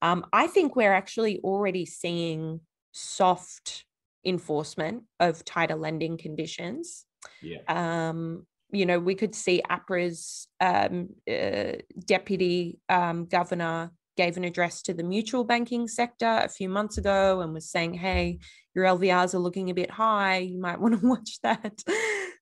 Um, 0.00 0.26
I 0.32 0.48
think 0.48 0.74
we're 0.74 0.92
actually 0.92 1.38
already 1.44 1.86
seeing 1.86 2.60
soft 2.90 3.84
enforcement 4.24 5.04
of 5.20 5.44
tighter 5.44 5.76
lending 5.76 6.16
conditions. 6.16 7.04
Yeah. 7.40 7.58
Um, 7.68 8.46
you 8.70 8.86
know, 8.86 8.98
we 8.98 9.14
could 9.14 9.34
see 9.34 9.62
APRA's 9.70 10.48
um, 10.60 11.10
uh, 11.30 11.72
deputy 12.06 12.78
um, 12.88 13.26
governor 13.26 13.92
gave 14.16 14.36
an 14.36 14.44
address 14.44 14.82
to 14.82 14.94
the 14.94 15.02
mutual 15.02 15.44
banking 15.44 15.88
sector 15.88 16.40
a 16.42 16.48
few 16.48 16.68
months 16.68 16.98
ago 16.98 17.40
and 17.40 17.52
was 17.52 17.70
saying, 17.70 17.94
hey, 17.94 18.38
your 18.74 18.84
LVRs 18.84 19.34
are 19.34 19.38
looking 19.38 19.70
a 19.70 19.74
bit 19.74 19.90
high. 19.90 20.38
You 20.38 20.60
might 20.60 20.80
want 20.80 21.00
to 21.00 21.06
watch 21.06 21.38
that. 21.42 21.82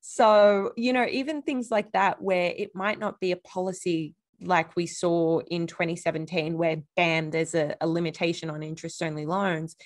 so, 0.00 0.72
you 0.76 0.92
know, 0.92 1.06
even 1.06 1.42
things 1.42 1.68
like 1.70 1.92
that, 1.92 2.22
where 2.22 2.52
it 2.56 2.70
might 2.74 2.98
not 2.98 3.20
be 3.20 3.32
a 3.32 3.36
policy 3.36 4.14
like 4.42 4.74
we 4.74 4.86
saw 4.86 5.40
in 5.40 5.66
2017, 5.66 6.56
where 6.56 6.76
bam, 6.96 7.30
there's 7.30 7.54
a, 7.54 7.76
a 7.80 7.86
limitation 7.86 8.50
on 8.50 8.62
interest 8.62 9.02
only 9.02 9.26
loans. 9.26 9.76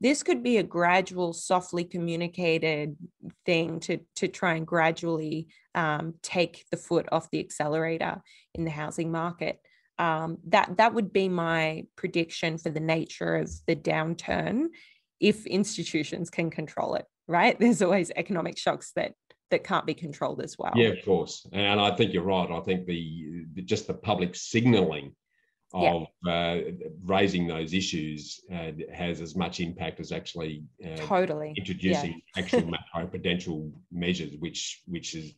This 0.00 0.22
could 0.22 0.42
be 0.42 0.58
a 0.58 0.62
gradual, 0.62 1.32
softly 1.32 1.84
communicated 1.84 2.96
thing 3.46 3.80
to, 3.80 4.00
to 4.16 4.28
try 4.28 4.54
and 4.54 4.66
gradually 4.66 5.48
um, 5.74 6.14
take 6.22 6.64
the 6.70 6.76
foot 6.76 7.08
off 7.10 7.30
the 7.30 7.40
accelerator 7.40 8.22
in 8.54 8.64
the 8.64 8.70
housing 8.70 9.10
market. 9.10 9.60
Um, 9.98 10.38
that 10.48 10.76
that 10.78 10.92
would 10.92 11.12
be 11.12 11.28
my 11.28 11.84
prediction 11.96 12.58
for 12.58 12.70
the 12.70 12.80
nature 12.80 13.36
of 13.36 13.50
the 13.66 13.76
downturn 13.76 14.66
if 15.20 15.46
institutions 15.46 16.30
can 16.30 16.50
control 16.50 16.96
it 16.96 17.06
right? 17.28 17.58
There's 17.60 17.82
always 17.82 18.10
economic 18.14 18.58
shocks 18.58 18.92
that 18.96 19.14
that 19.50 19.62
can't 19.62 19.86
be 19.86 19.94
controlled 19.94 20.40
as 20.40 20.56
well. 20.58 20.72
Yeah 20.74 20.88
of 20.88 21.04
course. 21.04 21.46
And 21.52 21.80
i 21.80 21.94
think 21.94 22.12
you're 22.12 22.22
right. 22.22 22.50
I 22.50 22.60
think 22.60 22.86
the 22.86 23.44
just 23.64 23.86
the 23.86 23.94
public 23.94 24.34
signaling 24.34 25.14
of 25.74 26.06
yeah. 26.24 26.32
uh, 26.32 26.60
raising 27.04 27.46
those 27.46 27.74
issues 27.74 28.40
uh, 28.52 28.70
has 28.92 29.20
as 29.20 29.34
much 29.34 29.60
impact 29.60 29.98
as 30.00 30.12
actually 30.12 30.64
uh, 30.84 30.96
totally 30.96 31.52
introducing 31.56 32.22
yeah. 32.36 32.42
actual 32.42 32.62
macroprudential 32.62 33.72
measures, 33.90 34.34
which 34.38 34.82
which 34.86 35.14
is 35.14 35.34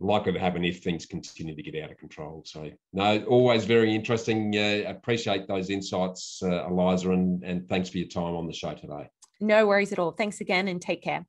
likely 0.00 0.32
to 0.32 0.38
happen 0.38 0.64
if 0.64 0.82
things 0.82 1.06
continue 1.06 1.54
to 1.54 1.62
get 1.62 1.82
out 1.82 1.90
of 1.90 1.98
control. 1.98 2.42
So, 2.46 2.70
no, 2.92 3.22
always 3.24 3.64
very 3.64 3.94
interesting. 3.94 4.56
Uh, 4.56 4.88
appreciate 4.88 5.48
those 5.48 5.70
insights, 5.70 6.40
uh, 6.42 6.66
Eliza, 6.66 7.10
and, 7.10 7.42
and 7.44 7.68
thanks 7.68 7.88
for 7.88 7.98
your 7.98 8.08
time 8.08 8.34
on 8.34 8.46
the 8.46 8.52
show 8.52 8.74
today. 8.74 9.08
No 9.40 9.66
worries 9.66 9.92
at 9.92 9.98
all. 9.98 10.12
Thanks 10.12 10.40
again 10.40 10.68
and 10.68 10.80
take 10.80 11.02
care. 11.02 11.26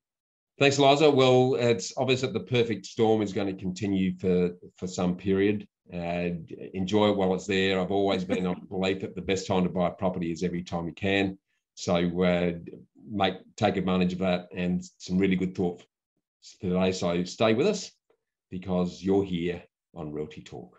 Thanks, 0.60 0.77
Eliza. 0.77 1.10
Well, 1.10 1.55
it's 1.55 1.93
obvious 1.98 2.22
that 2.22 2.34
the 2.34 2.41
perfect 2.41 2.86
storm 2.86 3.22
is 3.22 3.34
going 3.34 3.48
to 3.48 3.60
continue 3.60 4.17
for, 4.17 4.51
for 4.77 4.88
some 4.88 5.15
period. 5.15 5.67
Uh, 5.93 6.29
enjoy 6.74 7.10
it 7.10 7.17
while 7.17 7.34
it's 7.34 7.48
there. 7.48 7.79
I've 7.79 7.91
always 7.91 8.24
been 8.24 8.46
of 8.46 8.69
belief 8.69 9.01
that 9.01 9.15
the 9.15 9.22
best 9.22 9.48
time 9.48 9.63
to 9.63 9.69
buy 9.69 9.88
a 9.88 9.91
property 9.91 10.31
is 10.31 10.43
every 10.43 10.63
time 10.63 10.86
you 10.86 10.93
can. 10.93 11.38
So, 11.75 11.96
uh, 12.24 12.51
make 13.10 13.36
take 13.55 13.77
advantage 13.77 14.13
of 14.13 14.19
that 14.19 14.50
and 14.53 14.84
some 14.98 15.17
really 15.17 15.36
good 15.36 15.55
thought 15.55 15.84
today. 16.62 16.91
So, 16.91 17.24
stay 17.24 17.53
with 17.53 17.67
us 17.67 17.91
because 18.51 19.01
you're 19.01 19.24
here 19.24 19.63
on 19.96 20.13
Realty 20.13 20.41
Talk. 20.41 20.79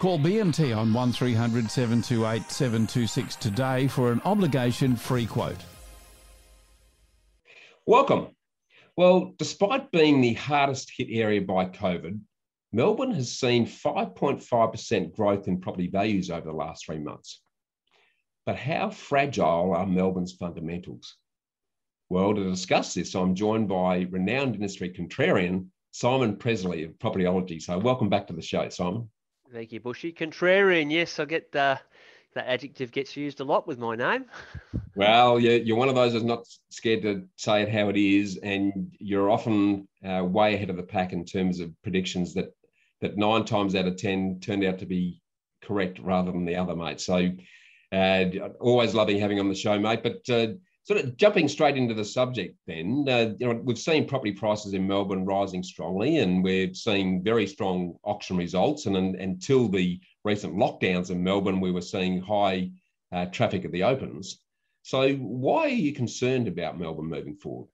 Call 0.00 0.18
BMT 0.18 0.76
on 0.76 0.92
1300 0.92 1.70
728 1.70 2.50
726 2.50 3.36
today 3.36 3.86
for 3.86 4.10
an 4.10 4.20
obligation 4.24 4.96
free 4.96 5.24
quote. 5.24 5.56
Welcome. 7.86 8.28
Well, 8.96 9.34
despite 9.38 9.92
being 9.92 10.20
the 10.20 10.34
hardest 10.34 10.92
hit 10.96 11.08
area 11.10 11.40
by 11.40 11.66
COVID, 11.66 12.20
Melbourne 12.72 13.12
has 13.12 13.38
seen 13.38 13.66
5.5% 13.66 15.14
growth 15.14 15.46
in 15.46 15.60
property 15.60 15.86
values 15.86 16.28
over 16.28 16.46
the 16.46 16.56
last 16.56 16.84
three 16.84 16.98
months. 16.98 17.40
But 18.46 18.56
how 18.56 18.90
fragile 18.90 19.74
are 19.74 19.86
Melbourne's 19.86 20.32
fundamentals? 20.32 21.16
Well, 22.10 22.34
to 22.34 22.50
discuss 22.50 22.94
this, 22.94 23.14
I'm 23.14 23.34
joined 23.34 23.68
by 23.68 24.06
renowned 24.10 24.56
industry 24.56 24.90
contrarian 24.90 25.68
Simon 25.92 26.36
Pressley 26.36 26.82
of 26.82 26.98
Propertyology. 26.98 27.62
So, 27.62 27.78
welcome 27.78 28.08
back 28.08 28.26
to 28.26 28.32
the 28.32 28.42
show, 28.42 28.68
Simon. 28.68 29.08
Thank 29.52 29.72
you, 29.72 29.80
Bushy. 29.80 30.12
Contrarian, 30.12 30.90
yes, 30.90 31.18
I 31.18 31.24
get 31.26 31.54
uh, 31.54 31.76
that 32.34 32.48
adjective 32.48 32.90
gets 32.90 33.16
used 33.16 33.40
a 33.40 33.44
lot 33.44 33.66
with 33.66 33.78
my 33.78 33.94
name. 33.94 34.24
well, 34.96 35.38
you're, 35.38 35.56
you're 35.56 35.76
one 35.76 35.88
of 35.88 35.94
those 35.94 36.12
that's 36.12 36.24
not 36.24 36.44
scared 36.70 37.02
to 37.02 37.24
say 37.36 37.62
it 37.62 37.68
how 37.68 37.88
it 37.88 37.96
is, 37.96 38.38
and 38.42 38.92
you're 38.98 39.30
often 39.30 39.86
uh, 40.04 40.24
way 40.24 40.54
ahead 40.54 40.70
of 40.70 40.76
the 40.76 40.82
pack 40.82 41.12
in 41.12 41.24
terms 41.24 41.60
of 41.60 41.70
predictions 41.82 42.34
that 42.34 42.52
that 43.00 43.16
nine 43.16 43.44
times 43.44 43.74
out 43.74 43.86
of 43.86 43.96
ten 43.96 44.40
turned 44.40 44.64
out 44.64 44.78
to 44.78 44.86
be 44.86 45.20
correct 45.62 45.98
rather 45.98 46.32
than 46.32 46.44
the 46.44 46.56
other, 46.56 46.74
mate. 46.74 47.00
So, 47.00 47.30
uh, 47.92 48.24
always 48.60 48.94
loving 48.94 49.18
having 49.18 49.40
on 49.40 49.48
the 49.48 49.54
show, 49.54 49.78
mate. 49.78 50.02
But 50.02 50.28
uh, 50.30 50.54
sort 50.84 51.00
of 51.00 51.16
jumping 51.16 51.48
straight 51.48 51.76
into 51.76 51.94
the 51.94 52.04
subject, 52.04 52.56
then 52.66 53.06
uh, 53.08 53.34
you 53.38 53.46
know 53.46 53.60
we've 53.64 53.78
seen 53.78 54.06
property 54.06 54.32
prices 54.32 54.74
in 54.74 54.86
Melbourne 54.86 55.24
rising 55.24 55.62
strongly, 55.62 56.18
and 56.18 56.44
we're 56.44 56.72
seeing 56.74 57.22
very 57.22 57.46
strong 57.46 57.96
auction 58.04 58.36
results. 58.36 58.86
And, 58.86 58.96
and 58.96 59.16
until 59.16 59.68
the 59.68 60.00
recent 60.24 60.54
lockdowns 60.54 61.10
in 61.10 61.22
Melbourne, 61.22 61.60
we 61.60 61.72
were 61.72 61.80
seeing 61.80 62.20
high 62.20 62.70
uh, 63.12 63.26
traffic 63.26 63.64
at 63.64 63.72
the 63.72 63.82
opens. 63.82 64.40
So 64.82 65.14
why 65.14 65.62
are 65.62 65.68
you 65.68 65.94
concerned 65.94 66.46
about 66.46 66.78
Melbourne 66.78 67.08
moving 67.08 67.36
forward? 67.36 67.68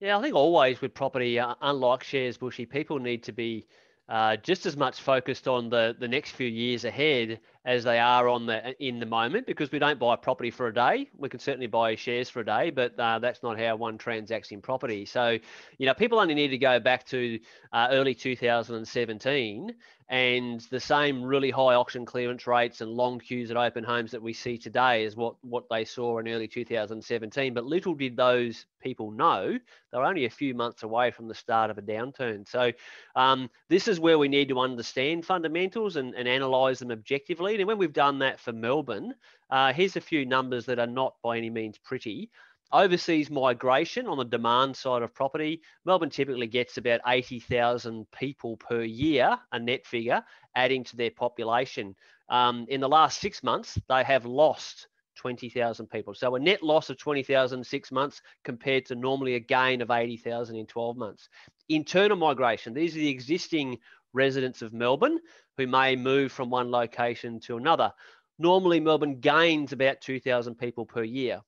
Yeah, 0.00 0.18
I 0.18 0.22
think 0.22 0.34
always 0.34 0.80
with 0.80 0.94
property, 0.94 1.38
uh, 1.38 1.54
unlike 1.60 2.02
shares, 2.02 2.36
Bushy, 2.36 2.66
people 2.66 2.98
need 2.98 3.22
to 3.24 3.32
be 3.32 3.66
uh, 4.08 4.36
just 4.36 4.64
as 4.64 4.76
much 4.76 5.00
focused 5.00 5.46
on 5.46 5.68
the, 5.68 5.94
the 5.98 6.08
next 6.08 6.30
few 6.30 6.46
years 6.48 6.84
ahead 6.84 7.40
as 7.66 7.84
they 7.84 7.98
are 7.98 8.28
on 8.28 8.46
the 8.46 8.74
in 8.82 8.98
the 8.98 9.06
moment 9.06 9.46
because 9.46 9.70
we 9.70 9.78
don't 9.78 9.98
buy 9.98 10.16
property 10.16 10.50
for 10.50 10.68
a 10.68 10.74
day. 10.74 11.10
We 11.18 11.28
can 11.28 11.38
certainly 11.38 11.66
buy 11.66 11.94
shares 11.94 12.30
for 12.30 12.40
a 12.40 12.44
day, 12.46 12.70
but 12.70 12.98
uh, 12.98 13.18
that's 13.18 13.42
not 13.42 13.58
how 13.58 13.76
one 13.76 13.98
transacts 13.98 14.50
in 14.50 14.62
property. 14.62 15.04
So, 15.04 15.38
you 15.76 15.86
know, 15.86 15.92
people 15.92 16.18
only 16.18 16.34
need 16.34 16.48
to 16.48 16.58
go 16.58 16.80
back 16.80 17.04
to 17.08 17.38
uh, 17.72 17.88
early 17.90 18.14
2017 18.14 19.74
and 20.10 20.62
the 20.70 20.80
same 20.80 21.22
really 21.22 21.50
high 21.50 21.74
auction 21.74 22.06
clearance 22.06 22.46
rates 22.46 22.80
and 22.80 22.90
long 22.90 23.18
queues 23.18 23.50
at 23.50 23.56
open 23.56 23.84
homes 23.84 24.10
that 24.10 24.22
we 24.22 24.32
see 24.32 24.56
today 24.56 25.04
is 25.04 25.16
what 25.16 25.34
what 25.42 25.64
they 25.70 25.84
saw 25.84 26.18
in 26.18 26.28
early 26.28 26.48
2017 26.48 27.52
but 27.52 27.66
little 27.66 27.94
did 27.94 28.16
those 28.16 28.64
people 28.80 29.10
know 29.10 29.58
they're 29.92 30.04
only 30.04 30.24
a 30.24 30.30
few 30.30 30.54
months 30.54 30.82
away 30.82 31.10
from 31.10 31.28
the 31.28 31.34
start 31.34 31.70
of 31.70 31.78
a 31.78 31.82
downturn. 31.82 32.46
So 32.46 32.72
um, 33.16 33.48
this 33.68 33.88
is 33.88 33.98
where 33.98 34.18
we 34.18 34.28
need 34.28 34.48
to 34.50 34.60
understand 34.60 35.24
fundamentals 35.24 35.96
and, 35.96 36.14
and 36.14 36.28
analyze 36.28 36.78
them 36.78 36.90
objectively. 36.90 37.56
And 37.56 37.66
when 37.66 37.78
we've 37.78 37.92
done 37.92 38.18
that 38.20 38.38
for 38.38 38.52
melbourne 38.52 39.14
uh, 39.50 39.72
here's 39.72 39.96
a 39.96 40.00
few 40.00 40.26
numbers 40.26 40.66
that 40.66 40.78
are 40.78 40.86
not 40.86 41.14
by 41.22 41.38
any 41.38 41.50
means 41.50 41.78
pretty 41.78 42.30
Overseas 42.70 43.30
migration 43.30 44.06
on 44.06 44.18
the 44.18 44.24
demand 44.24 44.76
side 44.76 45.00
of 45.00 45.14
property, 45.14 45.62
Melbourne 45.86 46.10
typically 46.10 46.46
gets 46.46 46.76
about 46.76 47.00
80,000 47.06 48.06
people 48.10 48.58
per 48.58 48.82
year, 48.82 49.38
a 49.52 49.58
net 49.58 49.86
figure, 49.86 50.22
adding 50.54 50.84
to 50.84 50.96
their 50.96 51.10
population. 51.10 51.96
Um, 52.28 52.66
in 52.68 52.80
the 52.80 52.88
last 52.88 53.20
six 53.20 53.42
months, 53.42 53.78
they 53.88 54.04
have 54.04 54.26
lost 54.26 54.88
20,000 55.16 55.86
people. 55.88 56.12
So 56.12 56.34
a 56.34 56.38
net 56.38 56.62
loss 56.62 56.90
of 56.90 56.98
20,000 56.98 57.58
in 57.58 57.64
six 57.64 57.90
months 57.90 58.20
compared 58.44 58.84
to 58.86 58.94
normally 58.94 59.34
a 59.34 59.40
gain 59.40 59.80
of 59.80 59.90
80,000 59.90 60.54
in 60.54 60.66
12 60.66 60.96
months. 60.96 61.30
Internal 61.70 62.18
migration, 62.18 62.74
these 62.74 62.94
are 62.94 63.00
the 63.00 63.08
existing 63.08 63.78
residents 64.12 64.60
of 64.60 64.74
Melbourne 64.74 65.18
who 65.56 65.66
may 65.66 65.96
move 65.96 66.32
from 66.32 66.50
one 66.50 66.70
location 66.70 67.40
to 67.40 67.56
another. 67.56 67.92
Normally, 68.38 68.78
Melbourne 68.78 69.20
gains 69.20 69.72
about 69.72 70.00
2,000 70.02 70.54
people 70.54 70.86
per 70.86 71.02
year. 71.02 71.40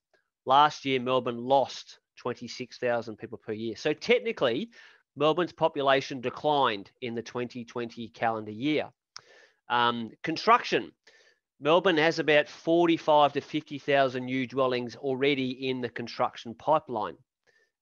Last 0.46 0.84
year, 0.84 1.00
Melbourne 1.00 1.38
lost 1.38 1.98
26,000 2.16 3.16
people 3.16 3.38
per 3.38 3.52
year. 3.52 3.76
So 3.76 3.92
technically, 3.92 4.70
Melbourne's 5.16 5.52
population 5.52 6.20
declined 6.20 6.90
in 7.00 7.14
the 7.14 7.22
2020 7.22 8.08
calendar 8.08 8.50
year. 8.50 8.90
Um, 9.68 10.10
construction. 10.22 10.92
Melbourne 11.60 11.98
has 11.98 12.18
about 12.18 12.48
45 12.48 13.34
to 13.34 13.40
50,000 13.40 14.24
new 14.24 14.46
dwellings 14.46 14.96
already 14.96 15.68
in 15.68 15.80
the 15.80 15.90
construction 15.90 16.54
pipeline. 16.54 17.16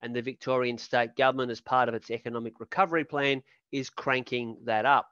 And 0.03 0.15
the 0.15 0.23
Victorian 0.23 0.79
state 0.79 1.17
government, 1.17 1.51
as 1.51 1.61
part 1.61 1.89
of 1.89 1.95
its 1.95 2.11
economic 2.11 2.61
recovery 2.61 3.05
plan, 3.05 3.43
is 3.73 3.91
cranking 3.91 4.57
that 4.65 4.85
up. 4.85 5.09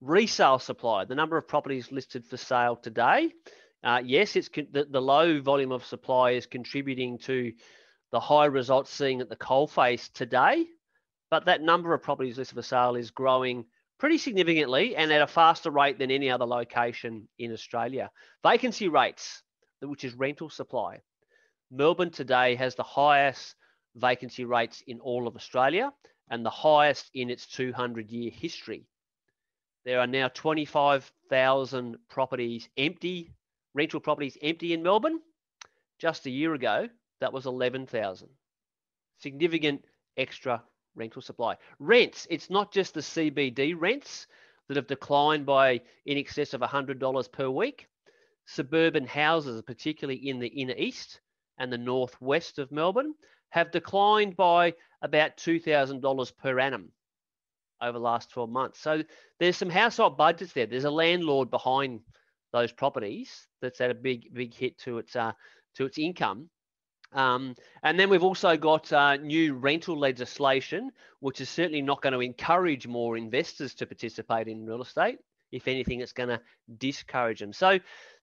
Resale 0.00 0.58
supply, 0.58 1.04
the 1.04 1.14
number 1.14 1.36
of 1.36 1.46
properties 1.46 1.92
listed 1.92 2.24
for 2.24 2.38
sale 2.38 2.76
today 2.76 3.30
uh, 3.82 4.00
yes, 4.04 4.36
it's 4.36 4.48
con- 4.48 4.68
the, 4.72 4.84
the 4.84 5.00
low 5.00 5.40
volume 5.40 5.72
of 5.72 5.84
supply 5.84 6.32
is 6.32 6.46
contributing 6.46 7.18
to 7.18 7.52
the 8.12 8.20
high 8.20 8.46
results 8.46 8.92
seen 8.92 9.20
at 9.20 9.28
the 9.28 9.36
coalface 9.36 10.12
today, 10.12 10.66
but 11.30 11.46
that 11.46 11.62
number 11.62 11.94
of 11.94 12.02
properties 12.02 12.36
listed 12.36 12.56
for 12.56 12.62
sale 12.62 12.96
is 12.96 13.10
growing 13.10 13.64
pretty 13.98 14.18
significantly 14.18 14.96
and 14.96 15.12
at 15.12 15.22
a 15.22 15.26
faster 15.26 15.70
rate 15.70 15.98
than 15.98 16.10
any 16.10 16.30
other 16.30 16.46
location 16.46 17.28
in 17.38 17.52
Australia. 17.52 18.10
Vacancy 18.42 18.88
rates, 18.88 19.42
which 19.80 20.04
is 20.04 20.14
rental 20.14 20.50
supply. 20.50 21.00
Melbourne 21.70 22.10
today 22.10 22.56
has 22.56 22.74
the 22.74 22.82
highest 22.82 23.54
vacancy 23.94 24.44
rates 24.44 24.82
in 24.86 25.00
all 25.00 25.28
of 25.28 25.36
Australia 25.36 25.92
and 26.30 26.44
the 26.44 26.50
highest 26.50 27.10
in 27.14 27.30
its 27.30 27.46
200 27.46 28.10
year 28.10 28.30
history. 28.30 28.86
There 29.84 30.00
are 30.00 30.06
now 30.06 30.28
25,000 30.28 31.96
properties 32.08 32.68
empty 32.76 33.32
rental 33.74 34.00
properties 34.00 34.38
empty 34.42 34.72
in 34.72 34.82
Melbourne. 34.82 35.20
Just 35.98 36.26
a 36.26 36.30
year 36.30 36.54
ago, 36.54 36.88
that 37.20 37.32
was 37.32 37.46
11,000. 37.46 38.28
Significant 39.18 39.84
extra 40.16 40.62
rental 40.94 41.22
supply. 41.22 41.56
Rents, 41.78 42.26
it's 42.30 42.50
not 42.50 42.72
just 42.72 42.94
the 42.94 43.00
CBD 43.00 43.74
rents 43.76 44.26
that 44.68 44.76
have 44.76 44.86
declined 44.86 45.46
by 45.46 45.80
in 46.06 46.16
excess 46.16 46.54
of 46.54 46.60
$100 46.60 47.32
per 47.32 47.50
week. 47.50 47.86
Suburban 48.46 49.06
houses, 49.06 49.62
particularly 49.62 50.28
in 50.28 50.38
the 50.38 50.48
inner 50.48 50.74
east 50.76 51.20
and 51.58 51.72
the 51.72 51.78
northwest 51.78 52.58
of 52.58 52.72
Melbourne, 52.72 53.14
have 53.50 53.70
declined 53.70 54.36
by 54.36 54.74
about 55.02 55.36
$2,000 55.36 56.36
per 56.36 56.58
annum 56.58 56.90
over 57.82 57.98
the 57.98 58.04
last 58.04 58.30
12 58.30 58.50
months. 58.50 58.80
So 58.80 59.02
there's 59.38 59.56
some 59.56 59.70
household 59.70 60.16
budgets 60.16 60.52
there. 60.52 60.66
There's 60.66 60.84
a 60.84 60.90
landlord 60.90 61.50
behind 61.50 62.00
those 62.52 62.72
properties 62.72 63.46
that's 63.60 63.80
at 63.80 63.90
a 63.90 63.94
big 63.94 64.32
big 64.34 64.54
hit 64.54 64.78
to 64.78 64.98
its 64.98 65.16
uh, 65.16 65.32
to 65.74 65.84
its 65.86 65.98
income. 65.98 66.48
Um, 67.12 67.56
and 67.82 67.98
then 67.98 68.08
we've 68.08 68.22
also 68.22 68.56
got 68.56 68.92
uh, 68.92 69.16
new 69.16 69.54
rental 69.54 69.98
legislation, 69.98 70.92
which 71.18 71.40
is 71.40 71.48
certainly 71.48 71.82
not 71.82 72.02
going 72.02 72.12
to 72.12 72.20
encourage 72.20 72.86
more 72.86 73.16
investors 73.16 73.74
to 73.74 73.86
participate 73.86 74.46
in 74.46 74.64
real 74.64 74.82
estate. 74.82 75.18
If 75.50 75.66
anything, 75.66 76.00
it's 76.00 76.12
going 76.12 76.28
to 76.28 76.40
discourage 76.78 77.40
them. 77.40 77.52
So 77.52 77.80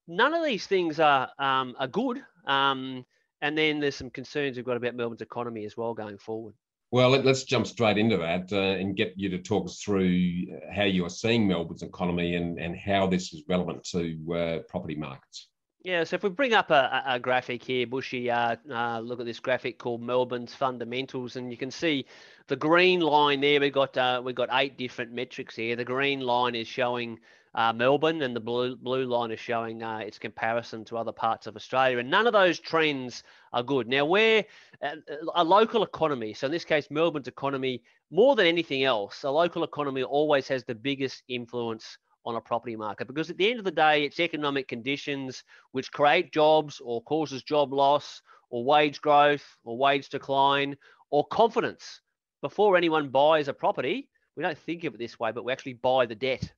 none 0.08 0.34
of 0.34 0.44
these 0.46 0.68
things 0.68 1.00
are 1.00 1.30
um, 1.38 1.76
are 1.80 1.88
good. 1.88 2.24
Um, 2.46 3.06
and 3.42 3.58
then 3.58 3.80
there's 3.80 3.96
some 3.96 4.10
concerns 4.10 4.56
we've 4.56 4.66
got 4.66 4.78
about 4.78 4.96
Melbourne's 4.96 5.22
economy 5.22 5.66
as 5.66 5.78
well 5.78 5.94
going 5.94 6.18
forward. 6.18 6.56
Well, 6.90 7.10
let, 7.10 7.28
us 7.28 7.44
jump 7.44 7.68
straight 7.68 7.98
into 7.98 8.18
that 8.18 8.52
uh, 8.54 8.80
and 8.80 8.96
get 8.96 9.14
you 9.18 9.30
to 9.30 9.40
talk 9.40 9.66
us 9.66 9.82
through 9.82 10.46
how 10.74 10.84
you 10.84 11.06
are 11.06 11.10
seeing 11.10 11.46
Melbourne's 11.46 11.84
economy 11.84 12.36
and, 12.36 12.58
and 12.60 12.78
how 12.78 13.08
this 13.08 13.34
is 13.34 13.44
relevant 13.50 13.84
to 13.92 14.34
uh, 14.34 14.60
property 14.70 14.96
markets. 14.96 15.50
Yeah, 15.84 16.04
so 16.04 16.16
if 16.16 16.24
we 16.24 16.30
bring 16.30 16.54
up 16.54 16.72
a, 16.72 17.04
a 17.06 17.20
graphic 17.20 17.64
here, 17.64 17.88
Bushy, 17.88 18.32
uh, 18.32 18.56
uh, 18.70 19.00
look 19.00 19.20
at 19.20 19.26
this 19.26 19.40
graphic 19.40 19.80
called 19.80 20.02
Melbourne's 20.02 20.54
fundamentals, 20.54 21.36
and 21.36 21.52
you 21.52 21.58
can 21.58 21.72
see 21.72 22.06
the 22.48 22.56
green 22.56 23.00
line 23.00 23.42
there. 23.42 23.60
We've 23.60 23.72
got 23.72 23.96
uh, 23.96 24.22
we 24.24 24.34
got 24.34 24.50
eight 24.52 24.78
different 24.78 25.12
metrics 25.12 25.56
here. 25.56 25.76
The 25.76 25.86
green 25.86 26.20
line 26.22 26.56
is 26.56 26.68
showing 26.68 27.20
uh, 27.58 27.74
Melbourne, 27.74 28.22
and 28.22 28.36
the 28.36 28.40
blue 28.40 28.76
blue 28.76 29.06
line 29.06 29.32
is 29.32 29.40
showing 29.40 29.82
uh, 29.82 29.98
its 29.98 30.20
comparison 30.20 30.86
to 30.86 30.96
other 30.96 31.12
parts 31.12 31.48
of 31.48 31.56
Australia. 31.56 31.98
And 31.98 32.10
none 32.10 32.28
of 32.28 32.34
those 32.34 32.60
trends 32.60 33.24
are 33.52 33.64
good. 33.64 33.88
Now, 33.88 34.06
where 34.06 34.46
uh, 34.84 34.98
a 35.34 35.44
local 35.44 35.82
economy, 35.82 36.36
so 36.36 36.46
in 36.46 36.52
this 36.52 36.64
case, 36.64 36.88
Melbourne's 36.92 37.28
economy, 37.28 37.82
more 38.12 38.36
than 38.36 38.46
anything 38.46 38.84
else, 38.84 39.24
a 39.24 39.32
local 39.32 39.64
economy 39.64 40.04
always 40.04 40.48
has 40.50 40.64
the 40.66 40.76
biggest 40.76 41.24
influence 41.28 41.98
on 42.26 42.36
a 42.36 42.42
property 42.42 42.76
market 42.76 43.08
because 43.08 43.32
at 43.32 43.38
the 43.38 43.50
end 43.50 43.58
of 43.58 43.66
the 43.66 43.72
day, 43.72 44.04
it's 44.04 44.20
economic 44.20 44.68
conditions 44.68 45.44
which 45.72 45.92
create 45.92 46.32
jobs 46.32 46.80
or 46.84 47.02
causes 47.04 47.42
job 47.42 47.74
loss 47.74 48.22
or 48.52 48.64
wage 48.64 49.02
growth 49.02 49.58
or 49.64 49.78
wage 49.80 50.10
decline 50.10 50.78
or 51.10 51.26
confidence. 51.28 52.02
Before 52.44 52.78
anyone 52.78 53.10
buys 53.10 53.48
a 53.48 53.54
property, 53.54 54.10
we 54.36 54.44
don't 54.44 54.58
think 54.60 54.84
of 54.84 54.94
it 54.94 55.00
this 55.00 55.20
way, 55.20 55.32
but 55.32 55.44
we 55.44 55.52
actually 55.52 55.74
buy 55.74 56.06
the 56.06 56.14
debt 56.14 56.54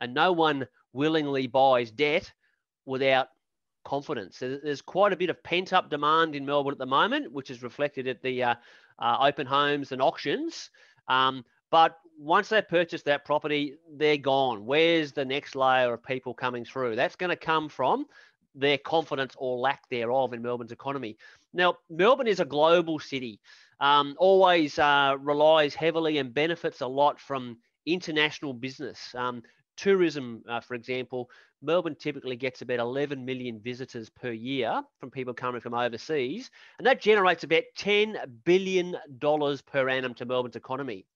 and 0.00 0.14
no 0.14 0.32
one 0.32 0.66
willingly 0.92 1.46
buys 1.46 1.90
debt 1.90 2.32
without 2.86 3.28
confidence. 3.84 4.38
There's 4.38 4.82
quite 4.82 5.12
a 5.12 5.16
bit 5.16 5.30
of 5.30 5.42
pent 5.42 5.72
up 5.72 5.90
demand 5.90 6.34
in 6.34 6.44
Melbourne 6.44 6.72
at 6.72 6.78
the 6.78 6.86
moment, 6.86 7.32
which 7.32 7.50
is 7.50 7.62
reflected 7.62 8.06
at 8.08 8.22
the 8.22 8.42
uh, 8.42 8.54
uh, 8.98 9.16
open 9.20 9.46
homes 9.46 9.92
and 9.92 10.02
auctions. 10.02 10.70
Um, 11.08 11.44
but 11.70 11.98
once 12.18 12.48
they 12.50 12.60
purchase 12.60 13.02
that 13.04 13.24
property, 13.24 13.74
they're 13.96 14.18
gone. 14.18 14.66
Where's 14.66 15.12
the 15.12 15.24
next 15.24 15.56
layer 15.56 15.94
of 15.94 16.02
people 16.02 16.34
coming 16.34 16.64
through? 16.64 16.96
That's 16.96 17.16
going 17.16 17.30
to 17.30 17.36
come 17.36 17.68
from 17.68 18.06
their 18.54 18.78
confidence 18.78 19.34
or 19.38 19.58
lack 19.58 19.88
thereof 19.88 20.32
in 20.32 20.42
Melbourne's 20.42 20.72
economy. 20.72 21.16
Now, 21.54 21.76
Melbourne 21.88 22.26
is 22.26 22.40
a 22.40 22.44
global 22.44 22.98
city, 22.98 23.40
um, 23.80 24.16
always 24.18 24.78
uh, 24.78 25.16
relies 25.20 25.74
heavily 25.74 26.18
and 26.18 26.34
benefits 26.34 26.80
a 26.80 26.86
lot 26.86 27.18
from 27.20 27.58
international 27.86 28.52
business. 28.52 29.14
Um, 29.14 29.42
tourism, 29.80 30.42
uh, 30.48 30.60
for 30.60 30.74
example, 30.74 31.30
Melbourne 31.62 31.96
typically 31.98 32.36
gets 32.36 32.60
about 32.60 32.80
11 32.80 33.24
million 33.24 33.58
visitors 33.60 34.10
per 34.10 34.30
year 34.30 34.82
from 34.98 35.10
people 35.10 35.32
coming 35.32 35.60
from 35.60 35.74
overseas, 35.74 36.50
and 36.78 36.86
that 36.86 37.00
generates 37.00 37.44
about 37.44 37.62
$10 37.78 38.16
billion 38.44 38.94
per 39.66 39.88
annum 39.88 40.14
to 40.14 40.26
Melbourne's 40.26 40.56
economy. 40.56 41.06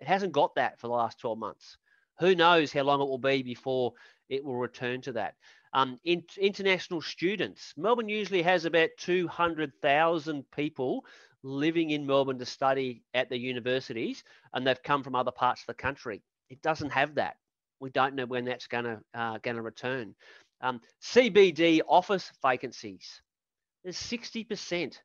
It 0.00 0.06
hasn't 0.06 0.32
got 0.32 0.54
that 0.54 0.78
for 0.78 0.86
the 0.86 0.92
last 0.92 1.18
12 1.18 1.38
months. 1.38 1.76
Who 2.20 2.34
knows 2.34 2.72
how 2.72 2.82
long 2.82 3.00
it 3.00 3.08
will 3.08 3.18
be 3.18 3.42
before 3.42 3.92
it 4.28 4.44
will 4.44 4.56
return 4.56 5.00
to 5.02 5.12
that. 5.12 5.34
Um, 5.72 5.98
in, 6.04 6.22
international 6.38 7.00
students, 7.00 7.74
Melbourne 7.76 8.08
usually 8.08 8.42
has 8.42 8.64
about 8.64 8.90
200,000 8.98 10.44
people 10.52 11.04
living 11.42 11.90
in 11.90 12.06
Melbourne 12.06 12.38
to 12.38 12.46
study 12.46 13.02
at 13.14 13.28
the 13.30 13.38
universities, 13.38 14.22
and 14.52 14.64
they've 14.64 14.82
come 14.82 15.02
from 15.02 15.16
other 15.16 15.32
parts 15.32 15.62
of 15.62 15.66
the 15.66 15.74
country. 15.74 16.22
It 16.50 16.62
doesn't 16.62 16.90
have 16.90 17.16
that. 17.16 17.36
We 17.82 17.90
don't 17.90 18.14
know 18.14 18.26
when 18.26 18.44
that's 18.44 18.68
going 18.68 18.84
to 18.84 19.00
uh, 19.12 19.38
going 19.38 19.56
to 19.56 19.62
return. 19.62 20.14
Um, 20.60 20.80
CBD 21.02 21.80
office 21.88 22.30
vacancies. 22.40 23.20
There's 23.82 23.96
60% 23.96 24.98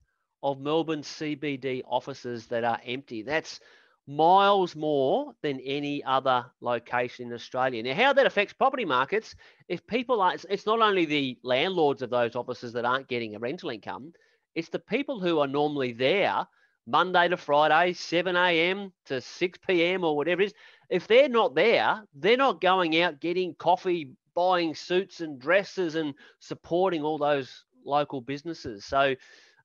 of 0.43 0.59
Melbourne 0.59 1.01
CBD 1.01 1.81
offices 1.87 2.45
that 2.47 2.63
are 2.63 2.79
empty. 2.85 3.23
That's 3.23 3.59
miles 4.05 4.75
more 4.75 5.33
than 5.41 5.59
any 5.61 6.03
other 6.03 6.45
location 6.61 7.27
in 7.27 7.33
Australia. 7.33 7.81
Now, 7.81 7.95
how 7.95 8.13
that 8.13 8.27
affects 8.27 8.53
property 8.53 8.85
markets, 8.85 9.33
if 9.67 9.85
people 9.87 10.21
are, 10.21 10.35
it's 10.47 10.67
not 10.67 10.79
only 10.79 11.05
the 11.05 11.39
landlords 11.41 12.03
of 12.03 12.11
those 12.11 12.35
offices 12.35 12.73
that 12.73 12.85
aren't 12.85 13.07
getting 13.07 13.35
a 13.35 13.39
rental 13.39 13.71
income, 13.71 14.13
it's 14.53 14.69
the 14.69 14.79
people 14.79 15.19
who 15.19 15.39
are 15.39 15.47
normally 15.47 15.93
there 15.93 16.45
Monday 16.87 17.27
to 17.27 17.35
Friday, 17.35 17.91
7 17.93 18.35
a.m. 18.37 18.93
to 19.07 19.19
6 19.19 19.59
p.m. 19.67 20.05
or 20.05 20.15
whatever 20.15 20.41
it 20.41 20.45
is. 20.45 20.53
If 20.89 21.07
they're 21.07 21.29
not 21.29 21.55
there, 21.55 22.03
they're 22.15 22.37
not 22.37 22.61
going 22.61 23.01
out 23.01 23.19
getting 23.19 23.55
coffee, 23.55 24.13
buying 24.33 24.75
suits 24.75 25.21
and 25.21 25.39
dresses 25.39 25.95
and 25.95 26.13
supporting 26.39 27.03
all 27.03 27.17
those 27.17 27.65
local 27.85 28.21
businesses. 28.21 28.85
So 28.85 29.15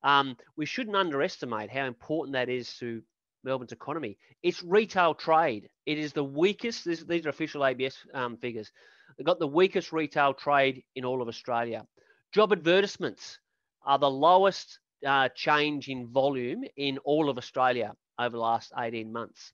um, 0.02 0.36
we 0.56 0.66
shouldn't 0.66 0.96
underestimate 0.96 1.70
how 1.70 1.86
important 1.86 2.34
that 2.34 2.48
is 2.48 2.74
to 2.78 3.02
Melbourne's 3.44 3.72
economy. 3.72 4.18
It's 4.42 4.62
retail 4.62 5.14
trade. 5.14 5.68
It 5.86 5.98
is 5.98 6.12
the 6.12 6.24
weakest. 6.24 6.84
This, 6.84 7.04
these 7.04 7.26
are 7.26 7.30
official 7.30 7.64
ABS 7.64 7.96
um, 8.14 8.36
figures. 8.36 8.72
They've 9.16 9.26
got 9.26 9.38
the 9.38 9.46
weakest 9.46 9.92
retail 9.92 10.34
trade 10.34 10.82
in 10.94 11.04
all 11.04 11.22
of 11.22 11.28
Australia. 11.28 11.86
Job 12.32 12.52
advertisements 12.52 13.38
are 13.84 13.98
the 13.98 14.10
lowest 14.10 14.78
uh, 15.06 15.28
change 15.34 15.88
in 15.88 16.06
volume 16.06 16.64
in 16.76 16.98
all 16.98 17.28
of 17.28 17.36
Australia 17.38 17.94
over 18.18 18.30
the 18.30 18.42
last 18.42 18.72
18 18.78 19.12
months. 19.12 19.52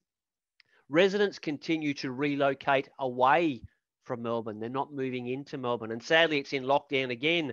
Residents 0.89 1.39
continue 1.39 1.95
to 1.95 2.11
relocate 2.11 2.89
away 2.99 3.63
from 4.05 4.23
Melbourne. 4.23 4.59
They're 4.59 4.71
not 4.71 4.93
moving 4.93 5.29
into 5.29 5.59
Melbourne. 5.59 5.93
And 5.93 6.03
sadly, 6.03 6.39
it's 6.39 6.53
in 6.55 6.65
lockdown 6.65 7.11
again. 7.11 7.53